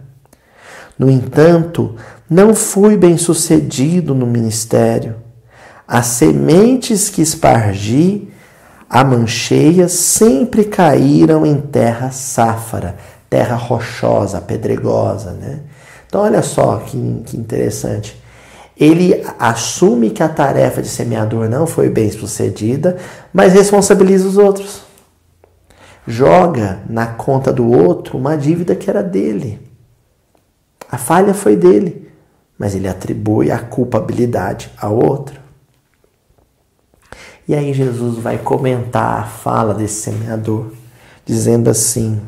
No 0.98 1.08
entanto, 1.08 1.94
não 2.28 2.54
fui 2.54 2.96
bem 2.96 3.16
sucedido 3.16 4.14
no 4.14 4.26
ministério. 4.26 5.16
As 5.86 6.06
sementes 6.06 7.08
que 7.08 7.22
espargi 7.22 8.28
a 8.90 9.04
mancheia 9.04 9.86
sempre 9.86 10.64
caíram 10.64 11.44
em 11.44 11.60
terra 11.60 12.10
sáfara, 12.10 12.96
terra 13.28 13.54
rochosa, 13.54 14.40
pedregosa, 14.40 15.32
né? 15.32 15.60
Então, 16.06 16.22
olha 16.22 16.42
só 16.42 16.78
que, 16.78 17.22
que 17.26 17.36
interessante. 17.36 18.18
Ele 18.78 19.24
assume 19.38 20.10
que 20.10 20.22
a 20.22 20.28
tarefa 20.28 20.80
de 20.80 20.88
semeador 20.88 21.48
não 21.48 21.66
foi 21.66 21.88
bem 21.88 22.10
sucedida, 22.10 22.96
mas 23.32 23.52
responsabiliza 23.52 24.28
os 24.28 24.36
outros. 24.36 24.82
Joga 26.06 26.80
na 26.88 27.06
conta 27.06 27.52
do 27.52 27.68
outro 27.68 28.16
uma 28.16 28.36
dívida 28.36 28.76
que 28.76 28.88
era 28.88 29.02
dele. 29.02 29.60
A 30.90 30.96
falha 30.96 31.34
foi 31.34 31.56
dele, 31.56 32.08
mas 32.56 32.74
ele 32.74 32.88
atribui 32.88 33.50
a 33.50 33.58
culpabilidade 33.58 34.70
ao 34.80 34.96
outro. 34.96 35.40
E 37.48 37.54
aí 37.54 37.72
Jesus 37.72 38.18
vai 38.18 38.38
comentar 38.38 39.20
a 39.20 39.24
fala 39.24 39.74
desse 39.74 40.02
semeador, 40.02 40.66
dizendo 41.24 41.68
assim: 41.68 42.20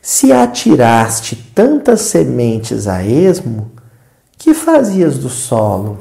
se 0.00 0.32
atiraste 0.32 1.34
tantas 1.54 2.02
sementes 2.02 2.86
a 2.86 3.02
esmo, 3.02 3.70
que 4.40 4.54
fazias 4.54 5.18
do 5.18 5.28
solo? 5.28 5.98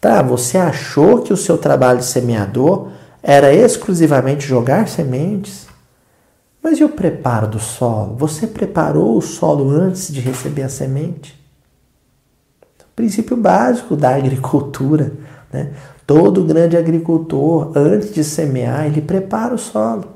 Tá, 0.00 0.22
você 0.22 0.56
achou 0.56 1.20
que 1.20 1.34
o 1.34 1.36
seu 1.36 1.58
trabalho 1.58 1.98
de 1.98 2.06
semeador 2.06 2.88
era 3.22 3.52
exclusivamente 3.52 4.46
jogar 4.46 4.88
sementes? 4.88 5.66
Mas 6.62 6.78
e 6.78 6.84
o 6.84 6.88
preparo 6.88 7.46
do 7.46 7.58
solo? 7.58 8.16
Você 8.16 8.46
preparou 8.46 9.18
o 9.18 9.20
solo 9.20 9.68
antes 9.68 10.10
de 10.10 10.18
receber 10.18 10.62
a 10.62 10.70
semente? 10.70 11.38
Princípio 12.96 13.36
básico 13.36 13.94
da 13.94 14.16
agricultura. 14.16 15.12
Né? 15.52 15.72
Todo 16.06 16.42
grande 16.42 16.74
agricultor, 16.74 17.72
antes 17.76 18.14
de 18.14 18.24
semear, 18.24 18.86
ele 18.86 19.02
prepara 19.02 19.54
o 19.54 19.58
solo. 19.58 20.06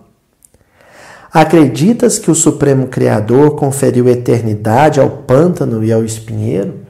Acreditas 1.30 2.18
que 2.18 2.30
o 2.30 2.34
Supremo 2.34 2.86
Criador 2.86 3.56
conferiu 3.56 4.08
eternidade 4.08 4.98
ao 4.98 5.10
pântano 5.10 5.84
e 5.84 5.92
ao 5.92 6.02
espinheiro? 6.02 6.88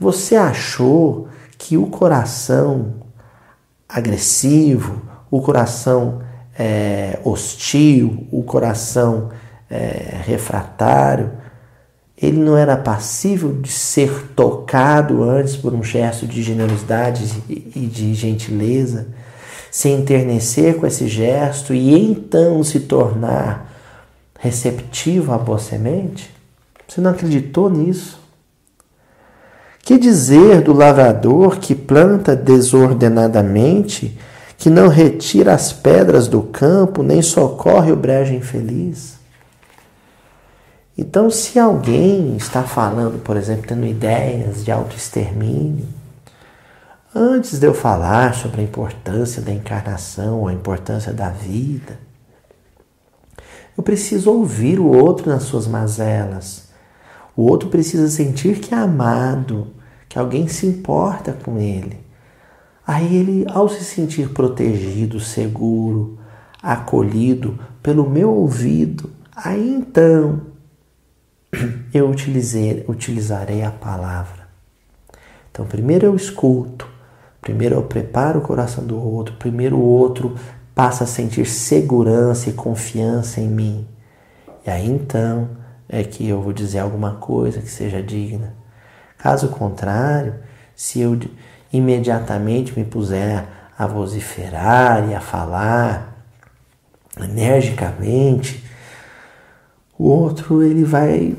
Você 0.00 0.34
achou 0.34 1.28
que 1.58 1.76
o 1.76 1.86
coração 1.86 2.94
agressivo, 3.86 5.02
o 5.30 5.42
coração 5.42 6.22
é, 6.58 7.18
hostil, 7.22 8.26
o 8.32 8.42
coração 8.42 9.28
é, 9.68 10.22
refratário, 10.24 11.30
ele 12.16 12.38
não 12.38 12.56
era 12.56 12.78
passível 12.78 13.52
de 13.52 13.70
ser 13.70 14.28
tocado 14.34 15.22
antes 15.22 15.54
por 15.56 15.74
um 15.74 15.82
gesto 15.82 16.26
de 16.26 16.42
generosidade 16.42 17.42
e 17.48 17.86
de 17.86 18.14
gentileza, 18.14 19.08
se 19.70 19.88
enternecer 19.88 20.76
com 20.76 20.86
esse 20.86 21.08
gesto 21.08 21.74
e 21.74 21.94
então 21.94 22.64
se 22.64 22.80
tornar 22.80 23.70
receptivo 24.38 25.32
à 25.32 25.38
boa 25.38 25.58
semente? 25.58 26.30
Você 26.88 27.00
não 27.00 27.10
acreditou 27.10 27.70
nisso? 27.70 28.19
Que 29.90 29.98
dizer 29.98 30.62
do 30.62 30.72
lavrador 30.72 31.58
que 31.58 31.74
planta 31.74 32.36
desordenadamente, 32.36 34.16
que 34.56 34.70
não 34.70 34.86
retira 34.86 35.52
as 35.52 35.72
pedras 35.72 36.28
do 36.28 36.42
campo, 36.42 37.02
nem 37.02 37.20
socorre 37.20 37.90
o 37.90 37.96
brejo 37.96 38.32
infeliz? 38.32 39.18
Então, 40.96 41.28
se 41.28 41.58
alguém 41.58 42.36
está 42.36 42.62
falando, 42.62 43.18
por 43.18 43.36
exemplo, 43.36 43.64
tendo 43.66 43.84
ideias 43.84 44.64
de 44.64 44.70
autoextermínio, 44.70 45.88
antes 47.12 47.58
de 47.58 47.66
eu 47.66 47.74
falar 47.74 48.36
sobre 48.36 48.60
a 48.60 48.64
importância 48.64 49.42
da 49.42 49.50
encarnação, 49.50 50.46
a 50.46 50.52
importância 50.52 51.12
da 51.12 51.30
vida, 51.30 51.98
eu 53.76 53.82
preciso 53.82 54.30
ouvir 54.30 54.78
o 54.78 54.86
outro 54.86 55.28
nas 55.28 55.42
suas 55.42 55.66
mazelas. 55.66 56.68
O 57.36 57.42
outro 57.42 57.68
precisa 57.68 58.08
sentir 58.08 58.60
que 58.60 58.72
é 58.72 58.78
amado, 58.78 59.79
que 60.10 60.18
alguém 60.18 60.48
se 60.48 60.66
importa 60.66 61.32
com 61.32 61.56
ele. 61.56 62.00
Aí 62.84 63.14
ele, 63.14 63.46
ao 63.48 63.68
se 63.68 63.84
sentir 63.84 64.30
protegido, 64.30 65.20
seguro, 65.20 66.18
acolhido 66.60 67.56
pelo 67.80 68.10
meu 68.10 68.28
ouvido, 68.28 69.08
aí 69.36 69.72
então 69.72 70.40
eu 71.94 72.10
utilizei, 72.10 72.84
utilizarei 72.88 73.62
a 73.62 73.70
palavra. 73.70 74.48
Então, 75.52 75.64
primeiro 75.64 76.06
eu 76.06 76.16
escuto, 76.16 76.88
primeiro 77.40 77.76
eu 77.76 77.82
preparo 77.84 78.40
o 78.40 78.42
coração 78.42 78.84
do 78.84 79.00
outro, 79.00 79.36
primeiro 79.36 79.76
o 79.76 79.84
outro 79.84 80.34
passa 80.74 81.04
a 81.04 81.06
sentir 81.06 81.46
segurança 81.46 82.50
e 82.50 82.52
confiança 82.52 83.40
em 83.40 83.48
mim. 83.48 83.86
E 84.66 84.70
aí 84.70 84.90
então 84.90 85.50
é 85.88 86.02
que 86.02 86.28
eu 86.28 86.42
vou 86.42 86.52
dizer 86.52 86.80
alguma 86.80 87.14
coisa 87.14 87.60
que 87.60 87.70
seja 87.70 88.02
digna. 88.02 88.59
Caso 89.22 89.48
contrário, 89.48 90.34
se 90.74 91.00
eu 91.00 91.18
imediatamente 91.72 92.78
me 92.78 92.84
puser 92.84 93.46
a 93.78 93.86
vociferar 93.86 95.08
e 95.10 95.14
a 95.14 95.20
falar 95.20 96.24
energicamente, 97.18 98.64
o 99.98 100.08
outro 100.08 100.62
ele 100.62 100.84
vai 100.84 101.36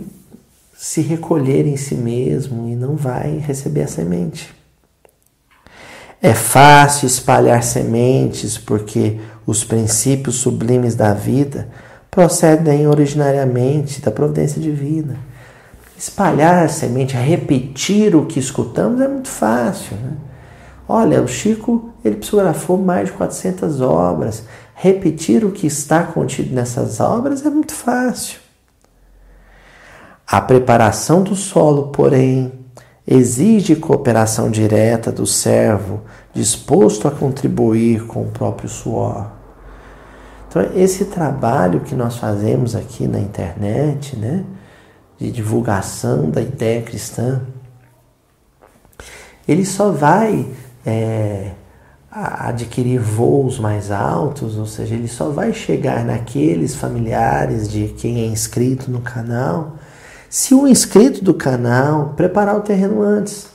se 0.75 1.01
recolher 1.01 1.65
em 1.65 1.77
si 1.77 1.95
mesmo 1.95 2.69
e 2.69 2.75
não 2.75 2.95
vai 2.95 3.37
receber 3.37 3.83
a 3.83 3.87
semente. 3.87 4.53
É 6.21 6.35
fácil 6.35 7.07
espalhar 7.07 7.63
sementes 7.63 8.59
porque 8.59 9.19
os 9.45 9.63
princípios 9.63 10.35
sublimes 10.35 10.93
da 10.93 11.15
vida 11.15 11.67
procedem 12.11 12.85
originariamente 12.85 14.01
da 14.01 14.11
providência 14.11 14.61
divina. 14.61 15.30
Espalhar 16.01 16.65
a 16.65 16.67
semente, 16.67 17.15
repetir 17.15 18.15
o 18.15 18.25
que 18.25 18.39
escutamos 18.39 18.99
é 19.01 19.07
muito 19.07 19.27
fácil. 19.27 19.95
Né? 19.97 20.13
Olha, 20.89 21.21
o 21.21 21.27
Chico 21.27 21.91
ele 22.03 22.15
psicografou 22.15 22.75
mais 22.75 23.09
de 23.09 23.13
400 23.13 23.81
obras. 23.81 24.43
Repetir 24.73 25.45
o 25.45 25.51
que 25.51 25.67
está 25.67 26.01
contido 26.01 26.55
nessas 26.55 26.99
obras 26.99 27.45
é 27.45 27.51
muito 27.51 27.75
fácil. 27.75 28.39
A 30.25 30.41
preparação 30.41 31.21
do 31.21 31.35
solo, 31.35 31.89
porém, 31.89 32.51
exige 33.05 33.75
cooperação 33.75 34.49
direta 34.49 35.11
do 35.11 35.27
servo, 35.27 36.01
disposto 36.33 37.07
a 37.07 37.11
contribuir 37.11 38.07
com 38.07 38.23
o 38.23 38.31
próprio 38.31 38.67
suor. 38.67 39.27
Então, 40.49 40.67
esse 40.73 41.05
trabalho 41.05 41.81
que 41.81 41.93
nós 41.93 42.17
fazemos 42.17 42.75
aqui 42.75 43.07
na 43.07 43.19
internet, 43.19 44.15
né, 44.15 44.43
de 45.21 45.31
divulgação 45.31 46.31
da 46.31 46.41
ideia 46.41 46.81
cristã, 46.81 47.43
ele 49.47 49.63
só 49.63 49.91
vai 49.91 50.47
é, 50.83 51.51
adquirir 52.09 52.99
voos 52.99 53.59
mais 53.59 53.91
altos, 53.91 54.57
ou 54.57 54.65
seja, 54.65 54.95
ele 54.95 55.07
só 55.07 55.29
vai 55.29 55.53
chegar 55.53 56.03
naqueles 56.03 56.75
familiares 56.75 57.69
de 57.69 57.89
quem 57.89 58.21
é 58.21 58.25
inscrito 58.25 58.89
no 58.89 59.01
canal 59.01 59.75
se 60.27 60.55
o 60.55 60.67
inscrito 60.67 61.23
do 61.23 61.33
canal 61.35 62.13
preparar 62.15 62.55
o 62.55 62.61
terreno 62.61 63.03
antes. 63.03 63.47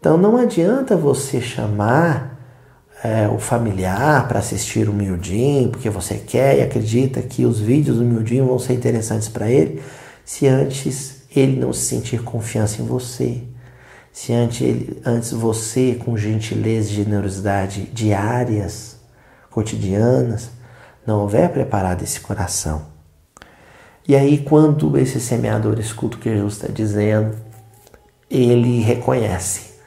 Então 0.00 0.16
não 0.16 0.36
adianta 0.36 0.96
você 0.96 1.40
chamar 1.40 2.40
é, 3.04 3.28
o 3.28 3.38
familiar 3.38 4.26
para 4.26 4.40
assistir 4.40 4.88
o 4.88 4.92
Miudinho, 4.92 5.68
porque 5.68 5.90
você 5.90 6.14
quer 6.14 6.58
e 6.58 6.62
acredita 6.62 7.20
que 7.22 7.44
os 7.44 7.60
vídeos 7.60 7.98
do 7.98 8.04
Miudinho 8.04 8.46
vão 8.46 8.58
ser 8.58 8.72
interessantes 8.72 9.28
para 9.28 9.50
ele, 9.50 9.82
se 10.26 10.46
antes 10.46 11.22
ele 11.34 11.58
não 11.58 11.72
se 11.72 11.86
sentir 11.86 12.22
confiança 12.22 12.82
em 12.82 12.84
você. 12.84 13.42
Se 14.12 14.34
antes, 14.34 14.60
ele, 14.60 15.00
antes 15.06 15.32
você, 15.32 15.94
com 15.94 16.18
gentileza 16.18 16.90
e 16.90 16.94
generosidade 16.94 17.84
diárias, 17.94 18.96
cotidianas, 19.48 20.50
não 21.06 21.22
houver 21.22 21.50
preparado 21.50 22.02
esse 22.02 22.20
coração 22.20 22.94
e 24.08 24.14
aí, 24.14 24.38
quando 24.38 24.96
esse 24.96 25.18
semeador 25.18 25.80
escuta 25.80 26.16
o 26.16 26.20
que 26.20 26.30
Jesus 26.30 26.52
está 26.52 26.68
dizendo, 26.68 27.36
ele 28.30 28.80
reconhece 28.80 29.80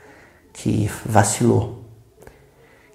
que 0.52 0.92
vacilou, 1.06 1.86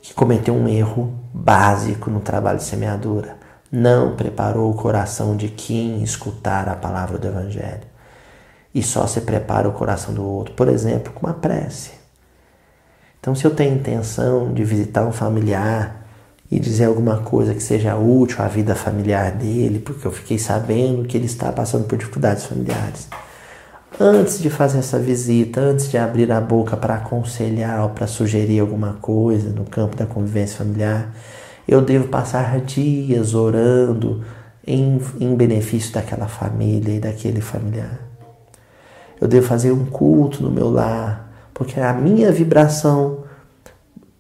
que 0.03 0.13
cometeu 0.13 0.53
um 0.53 0.69
erro 0.69 1.19
básico 1.33 2.11
no 2.11 2.21
trabalho 2.21 2.59
de 2.59 2.65
semeadura. 2.65 3.39
Não 3.77 4.15
preparou 4.15 4.71
o 4.71 4.75
coração 4.75 5.37
de 5.37 5.49
quem 5.49 6.01
escutar 6.01 6.69
a 6.69 6.77
palavra 6.77 7.19
do 7.19 7.27
Evangelho. 7.27 7.83
E 8.73 8.81
só 8.85 9.05
se 9.09 9.23
prepara 9.23 9.69
o 9.69 9.73
coração 9.73 10.15
do 10.15 10.25
outro, 10.25 10.55
por 10.55 10.69
exemplo, 10.69 11.13
com 11.13 11.27
uma 11.27 11.35
prece. 11.35 11.91
Então, 13.19 13.35
se 13.35 13.45
eu 13.45 13.53
tenho 13.53 13.75
intenção 13.75 14.55
de 14.55 14.63
visitar 14.63 15.05
um 15.05 15.11
familiar 15.11 16.07
e 16.49 16.61
dizer 16.61 16.85
alguma 16.85 17.17
coisa 17.23 17.53
que 17.53 17.61
seja 17.61 17.97
útil 17.97 18.45
à 18.45 18.47
vida 18.47 18.77
familiar 18.77 19.33
dele, 19.33 19.81
porque 19.81 20.07
eu 20.07 20.13
fiquei 20.13 20.39
sabendo 20.39 21.09
que 21.09 21.17
ele 21.17 21.27
está 21.27 21.51
passando 21.51 21.85
por 21.89 21.99
dificuldades 21.99 22.45
familiares. 22.45 23.09
Antes 23.99 24.39
de 24.39 24.51
fazer 24.51 24.79
essa 24.79 25.01
visita, 25.01 25.61
antes 25.61 25.91
de 25.91 25.99
abrir 25.99 26.31
a 26.31 26.41
boca 26.41 26.77
para 26.77 26.95
aconselhar 26.95 27.83
ou 27.83 27.89
para 27.89 28.07
sugerir 28.07 28.61
alguma 28.61 28.99
coisa 29.01 29.51
no 29.51 29.65
campo 29.65 29.97
da 29.97 30.07
convivência 30.07 30.59
familiar, 30.59 31.13
eu 31.67 31.81
devo 31.81 32.09
passar 32.09 32.61
dias 32.61 33.35
orando 33.35 34.25
em, 34.67 35.01
em 35.21 35.35
benefício 35.35 35.93
daquela 35.93 36.29
família 36.29 36.95
e 36.95 37.01
daquele 37.01 37.41
familiar. 37.41 38.01
Eu 39.21 39.29
devo 39.29 39.47
fazer 39.47 39.73
um 39.73 39.87
culto 39.87 40.43
no 40.43 40.51
meu 40.51 40.71
lar, 40.71 41.31
porque 41.55 41.81
a 41.81 41.93
minha 41.93 42.31
vibração 42.31 43.25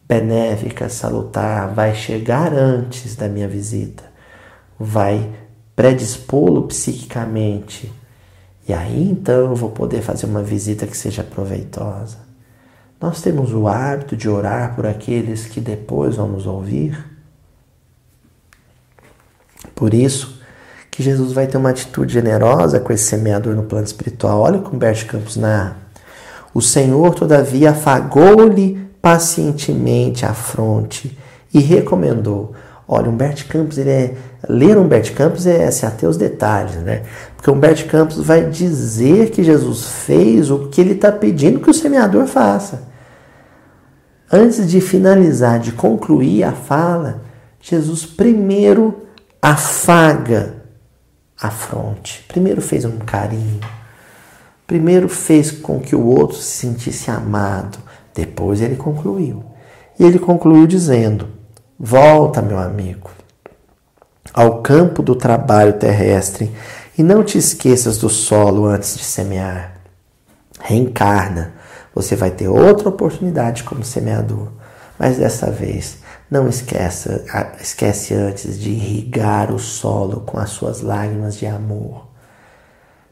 benéfica, 0.07 0.89
salutar, 0.89 1.73
vai 1.75 1.95
chegar 1.95 2.53
antes 2.53 3.17
da 3.17 3.29
minha 3.29 3.49
visita, 3.49 4.05
vai 4.79 5.31
predispô-lo 5.75 6.63
psiquicamente. 6.69 7.93
E 8.69 8.73
aí 8.73 9.11
então 9.11 9.51
eu 9.51 9.55
vou 9.55 9.71
poder 9.71 10.03
fazer 10.03 10.27
uma 10.27 10.43
visita 10.43 10.87
que 10.87 10.97
seja 10.97 11.23
proveitosa. 11.23 12.19
Nós 13.01 13.21
temos 13.21 13.53
o 13.53 13.69
hábito 13.69 14.17
de 14.17 14.29
orar 14.29 14.75
por 14.75 14.87
aqueles 14.87 15.47
que 15.47 15.61
depois 15.61 16.17
vão 16.17 16.29
nos 16.29 16.47
ouvir. 16.47 17.14
Por 19.75 19.95
isso 19.95 20.41
que 20.91 21.03
Jesus 21.03 21.33
vai 21.33 21.47
ter 21.47 21.57
uma 21.57 21.71
atitude 21.71 22.13
generosa 22.13 22.79
com 22.79 22.93
esse 22.93 23.05
semeador 23.05 23.55
no 23.55 23.65
plano 23.65 23.85
espiritual. 23.85 24.41
Olha 24.41 24.59
como 24.59 24.79
Bert 24.79 25.07
Campos 25.07 25.37
narra. 25.37 25.77
O 26.55 26.63
Senhor, 26.63 27.15
todavia, 27.15 27.71
afagou-lhe 27.71 28.81
pacientemente 29.03 30.25
a 30.25 30.33
fronte 30.33 31.19
e 31.53 31.59
recomendou. 31.59 32.55
Olha, 32.87 33.09
Humberto 33.09 33.47
Campos, 33.47 33.79
ele 33.79 33.91
é. 33.91 34.15
Ler 34.49 34.77
Humberto 34.77 35.13
Campos 35.15 35.47
é 35.47 35.71
se 35.71 35.87
até 35.87 36.07
os 36.07 36.17
detalhes, 36.19 36.77
né? 36.77 37.03
Porque 37.35 37.51
Humberto 37.51 37.87
Campos 37.87 38.19
vai 38.19 38.49
dizer 38.49 39.31
que 39.31 39.43
Jesus 39.43 39.87
fez 39.87 40.51
o 40.51 40.69
que 40.69 40.81
ele 40.81 40.93
está 40.93 41.11
pedindo 41.11 41.61
que 41.61 41.71
o 41.71 41.75
semeador 41.75 42.27
faça. 42.27 42.83
Antes 44.31 44.69
de 44.69 44.81
finalizar, 44.81 45.59
de 45.59 45.73
concluir 45.73 46.45
a 46.45 46.53
fala, 46.53 47.23
Jesus 47.61 48.05
primeiro 48.05 49.04
afaga 49.45 50.63
a 51.39 51.51
fronte. 51.51 52.25
Primeiro 52.27 52.63
fez 52.63 52.87
um 52.87 52.97
carinho. 52.97 53.61
Primeiro 54.67 55.07
fez 55.07 55.51
com 55.51 55.79
que 55.79 55.95
o 55.95 56.07
outro 56.07 56.39
se 56.39 56.67
sentisse 56.67 57.11
amado. 57.11 57.77
Depois 58.15 58.63
ele 58.63 58.77
concluiu. 58.77 59.45
E 59.99 60.05
ele 60.05 60.19
concluiu 60.19 60.67
dizendo: 60.67 61.29
Volta, 61.79 62.41
meu 62.41 62.59
amigo, 62.59 63.11
ao 64.33 64.63
campo 64.63 65.03
do 65.03 65.15
trabalho 65.15 65.75
terrestre 65.75 66.51
e 66.97 67.03
não 67.03 67.23
te 67.23 67.37
esqueças 67.37 67.99
do 67.99 68.09
solo 68.09 68.65
antes 68.65 68.97
de 68.97 69.05
semear. 69.05 69.75
Reencarna. 70.59 71.53
Você 71.95 72.17
vai 72.17 72.31
ter 72.31 72.49
outra 72.49 72.89
oportunidade 72.89 73.63
como 73.63 73.85
semeador, 73.85 74.49
mas 74.99 75.19
dessa 75.19 75.51
vez 75.51 75.99
não 76.35 76.49
esqueça, 76.49 77.25
esquece 77.61 78.13
antes 78.13 78.59
de 78.59 78.71
irrigar 78.71 79.55
o 79.55 79.59
solo 79.61 80.23
com 80.23 80.37
as 80.37 80.51
suas 80.51 80.81
lágrimas 80.81 81.37
de 81.37 81.47
amor, 81.47 82.09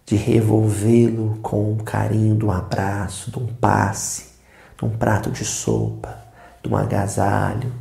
de 0.04 0.16
revolvê-lo 0.16 1.38
com 1.40 1.70
um 1.70 1.76
carinho 1.76 2.34
de 2.34 2.44
um 2.44 2.50
abraço, 2.50 3.30
de 3.30 3.38
um 3.38 3.46
passe, 3.46 4.32
de 4.76 4.84
um 4.84 4.90
prato 4.90 5.30
de 5.30 5.44
sopa, 5.44 6.18
de 6.60 6.68
um 6.68 6.76
agasalho, 6.76 7.72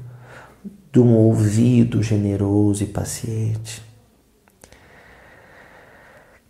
de 0.92 1.00
um 1.00 1.16
ouvido 1.16 2.04
generoso 2.04 2.84
e 2.84 2.88
paciente. 2.88 3.82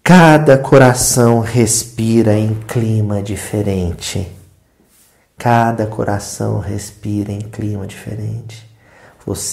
Cada 0.04 0.58
coração 0.58 1.40
respira 1.40 2.38
em 2.38 2.56
clima 2.68 3.22
diferente. 3.24 4.30
Cada 5.38 5.88
coração 5.88 6.60
respira 6.60 7.32
em 7.32 7.40
clima 7.40 7.88
diferente. 7.88 8.71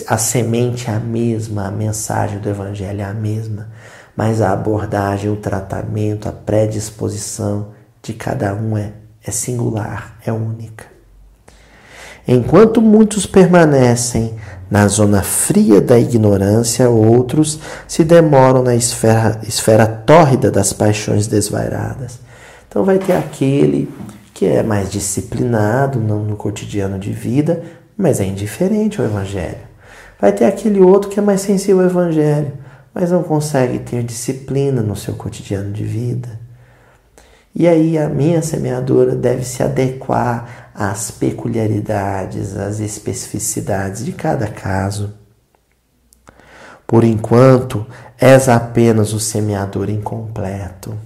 A 0.07 0.17
semente 0.17 0.89
é 0.89 0.95
a 0.95 1.01
mesma, 1.01 1.67
a 1.67 1.71
mensagem 1.71 2.39
do 2.39 2.49
Evangelho 2.49 3.01
é 3.01 3.05
a 3.05 3.13
mesma, 3.13 3.69
mas 4.17 4.41
a 4.41 4.53
abordagem, 4.53 5.31
o 5.31 5.37
tratamento, 5.37 6.29
a 6.29 6.33
predisposição 6.33 7.69
de 8.03 8.15
cada 8.15 8.55
um 8.55 8.77
é, 8.77 8.93
é 9.25 9.31
singular, 9.31 10.17
é 10.25 10.33
única. 10.33 10.87
Enquanto 12.27 12.83
muitos 12.83 13.27
permanecem 13.27 14.35
na 14.71 14.87
zona 14.87 15.23
fria 15.23 15.81
da 15.81 15.99
ignorância, 15.99 16.91
outros 16.91 17.59
se 17.87 18.05
demoram 18.05 18.63
na 18.63 18.75
esfera, 18.75 19.41
esfera 19.47 19.87
tórrida 19.87 20.51
das 20.51 20.73
paixões 20.73 21.27
desvairadas. 21.27 22.19
Então 22.69 22.85
vai 22.85 22.99
ter 22.99 23.15
aquele 23.15 23.91
que 24.35 24.47
é 24.47 24.63
mais 24.63 24.91
disciplinado 24.91 25.99
no, 25.99 26.23
no 26.23 26.37
cotidiano 26.37 26.99
de 26.99 27.13
vida, 27.13 27.63
mas 27.99 28.21
é 28.21 28.25
indiferente 28.25 29.01
ao 29.01 29.07
Evangelho. 29.09 29.67
Vai 30.21 30.31
ter 30.31 30.45
aquele 30.45 30.81
outro 30.81 31.11
que 31.11 31.19
é 31.19 31.23
mais 31.23 31.41
sensível 31.41 31.81
ao 31.81 31.87
Evangelho, 31.91 32.53
mas 32.95 33.11
não 33.11 33.25
consegue 33.25 33.81
ter 33.81 34.05
disciplina 34.05 34.81
no 34.81 34.95
seu 34.95 35.15
cotidiano 35.15 35.73
de 35.73 35.83
vida. 35.83 36.29
E 37.55 37.67
aí 37.67 37.99
a 37.99 38.09
minha 38.09 38.41
semeadora 38.41 39.17
deve 39.17 39.45
se 39.45 39.65
adequar 39.65 40.71
às 40.73 41.11
peculiaridades, 41.11 42.57
às 42.57 42.79
especificidades 42.79 44.05
de 44.05 44.13
cada 44.13 44.47
caso. 44.47 45.15
Por 46.87 47.03
enquanto, 47.03 47.85
és 48.17 48.49
apenas 48.49 49.13
o 49.13 49.19
semeador 49.19 49.91
incompleto. 49.91 50.97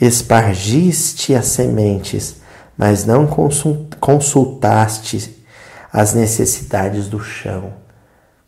Espargiste 0.00 1.34
as 1.34 1.46
sementes, 1.46 2.36
mas 2.76 3.04
não 3.04 3.26
consultaste 3.98 5.37
as 5.92 6.14
necessidades 6.14 7.08
do 7.08 7.20
chão. 7.20 7.72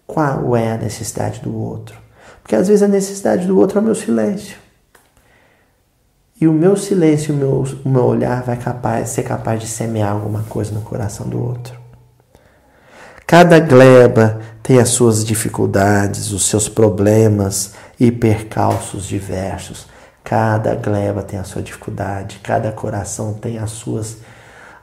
Qual 0.06 0.56
é 0.56 0.72
a 0.72 0.76
necessidade 0.76 1.40
do 1.40 1.54
outro? 1.56 1.96
Porque 2.42 2.56
às 2.56 2.68
vezes 2.68 2.82
a 2.82 2.88
necessidade 2.88 3.46
do 3.46 3.58
outro 3.58 3.78
é 3.78 3.80
o 3.80 3.84
meu 3.84 3.94
silêncio. 3.94 4.56
E 6.40 6.48
o 6.48 6.52
meu 6.52 6.76
silêncio, 6.76 7.34
o 7.34 7.36
meu, 7.36 7.64
o 7.84 7.88
meu 7.88 8.04
olhar 8.04 8.42
vai 8.42 8.56
capaz, 8.56 9.10
ser 9.10 9.22
capaz 9.22 9.60
de 9.60 9.66
semear 9.66 10.12
alguma 10.12 10.42
coisa 10.44 10.72
no 10.72 10.80
coração 10.80 11.28
do 11.28 11.38
outro. 11.38 11.78
Cada 13.26 13.60
gleba 13.60 14.40
tem 14.62 14.78
as 14.78 14.88
suas 14.88 15.24
dificuldades, 15.24 16.32
os 16.32 16.46
seus 16.46 16.68
problemas 16.68 17.74
e 17.98 18.10
percalços 18.10 19.04
diversos. 19.04 19.86
Cada 20.24 20.74
gleba 20.74 21.22
tem 21.22 21.38
a 21.38 21.44
sua 21.44 21.62
dificuldade, 21.62 22.40
cada 22.42 22.72
coração 22.72 23.34
tem 23.34 23.58
as 23.58 23.70
suas, 23.70 24.18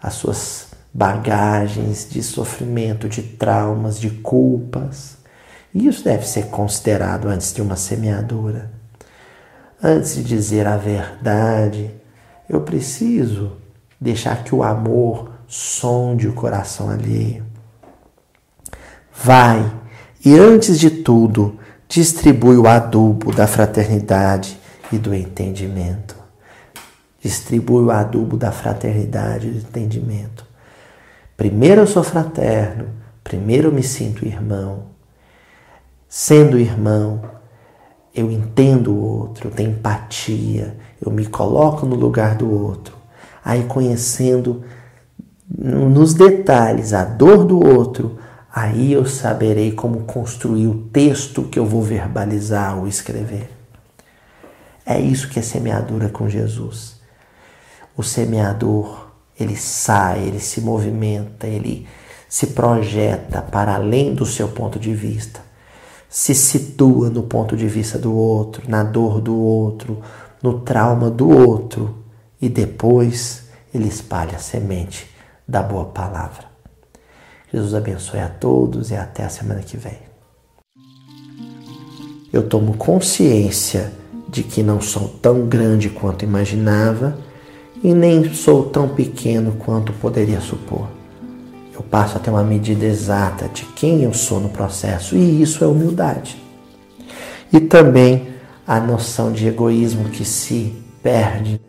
as 0.02 0.14
suas 0.14 0.67
bagagens 0.98 2.10
de 2.10 2.24
sofrimento, 2.24 3.08
de 3.08 3.22
traumas, 3.22 4.00
de 4.00 4.10
culpas. 4.10 5.18
E 5.72 5.86
isso 5.86 6.04
deve 6.04 6.28
ser 6.28 6.48
considerado 6.48 7.28
antes 7.28 7.54
de 7.54 7.62
uma 7.62 7.76
semeadura. 7.76 8.72
Antes 9.82 10.16
de 10.16 10.24
dizer 10.24 10.66
a 10.66 10.76
verdade, 10.76 11.94
eu 12.50 12.62
preciso 12.62 13.58
deixar 14.02 14.44
que 14.44 14.56
o 14.56 14.64
amor 14.64 15.34
sonde 15.48 16.28
o 16.28 16.34
coração 16.34 16.90
alheio. 16.90 17.46
Vai 19.14 19.72
e, 20.26 20.36
antes 20.36 20.80
de 20.80 20.90
tudo, 20.90 21.60
distribui 21.88 22.58
o 22.58 22.68
adubo 22.68 23.32
da 23.32 23.46
fraternidade 23.46 24.60
e 24.92 24.98
do 24.98 25.14
entendimento. 25.14 26.16
Distribui 27.22 27.84
o 27.84 27.92
adubo 27.92 28.36
da 28.36 28.52
fraternidade 28.52 29.48
e 29.48 29.52
do 29.52 29.60
entendimento. 29.60 30.48
Primeiro 31.38 31.82
eu 31.82 31.88
sou 31.88 32.04
fraterno, 32.04 32.88
primeiro 33.24 33.68
eu 33.68 33.72
me 33.72 33.84
sinto 33.84 34.26
irmão. 34.26 34.88
Sendo 36.10 36.58
irmão, 36.58 37.22
eu 38.16 38.32
entendo 38.32 38.92
o 38.92 39.20
outro, 39.20 39.48
eu 39.48 39.52
tenho 39.52 39.70
empatia, 39.70 40.76
eu 41.00 41.12
me 41.12 41.28
coloco 41.28 41.86
no 41.86 41.96
lugar 41.96 42.34
do 42.34 42.52
outro. 42.52 42.98
Aí 43.46 43.66
conhecendo 43.66 44.64
nos 45.48 46.16
detalhes 46.16 46.92
a 46.92 47.04
dor 47.04 47.46
do 47.46 47.64
outro, 47.64 48.18
aí 48.52 48.92
eu 48.92 49.06
saberei 49.06 49.72
como 49.72 50.02
construir 50.02 50.68
o 50.68 50.90
texto 50.92 51.44
que 51.44 51.60
eu 51.60 51.66
vou 51.68 51.84
verbalizar 51.84 52.80
ou 52.80 52.88
escrever. 52.88 53.52
É 54.84 55.00
isso 55.00 55.30
que 55.30 55.38
é 55.38 55.44
semeadura 55.44 56.10
com 56.10 56.28
Jesus. 56.28 57.00
O 57.96 58.02
semeador, 58.02 59.07
ele 59.40 59.56
sai, 59.56 60.24
ele 60.24 60.40
se 60.40 60.62
movimenta, 60.62 61.48
ele 61.48 61.88
se 62.28 62.48
projeta 62.48 63.42
para 63.42 63.76
além 63.76 64.14
do 64.14 64.26
seu 64.26 64.48
ponto 64.50 64.80
de 64.80 64.94
vista 64.94 65.48
se 66.10 66.34
situa 66.34 67.10
no 67.10 67.24
ponto 67.24 67.56
de 67.56 67.68
vista 67.68 68.00
do 68.00 68.16
outro, 68.16 68.64
na 68.68 68.84
dor 68.84 69.20
do 69.20 69.38
outro, 69.38 70.02
no 70.42 70.62
trauma 70.62 71.10
do 71.10 71.30
outro 71.30 72.04
e 72.42 72.48
depois 72.48 73.44
ele 73.74 73.88
espalha 73.88 74.38
a 74.38 74.40
semente 74.40 75.10
da 75.48 75.62
boa 75.62 75.86
palavra. 75.86 76.46
Jesus 77.52 77.74
abençoe 77.74 78.20
a 78.20 78.30
todos 78.30 78.92
e 78.92 78.96
até 78.96 79.24
a 79.24 79.30
semana 79.30 79.62
que 79.62 79.78
vem. 79.78 79.98
Eu 82.32 82.48
tomo 82.48 82.76
consciência 82.76 83.92
de 84.28 84.44
que 84.44 84.62
não 84.62 84.82
sou 84.82 85.08
tão 85.08 85.48
grande 85.48 85.90
quanto 85.90 86.26
imaginava 86.26 87.18
e 87.84 87.94
nem 87.94 88.34
sou 88.34 88.66
tão 88.66 88.90
pequeno 88.90 89.54
quanto 89.54 89.94
poderia 89.94 90.42
supor 90.42 90.88
eu 91.78 91.84
passo 91.84 92.18
a 92.18 92.20
ter 92.20 92.32
uma 92.32 92.44
medida 92.44 92.86
exata 92.86 93.48
de 93.48 93.64
quem 93.64 94.02
eu 94.02 94.12
sou 94.12 94.40
no 94.40 94.50
processo, 94.50 95.16
e 95.16 95.42
isso 95.42 95.64
é 95.64 95.68
humildade. 95.68 96.42
E 97.54 97.60
também 97.60 98.30
a 98.66 98.80
noção 98.80 99.32
de 99.32 99.48
egoísmo 99.48 100.10
que 100.10 100.26
se 100.26 100.74
perde 101.04 101.62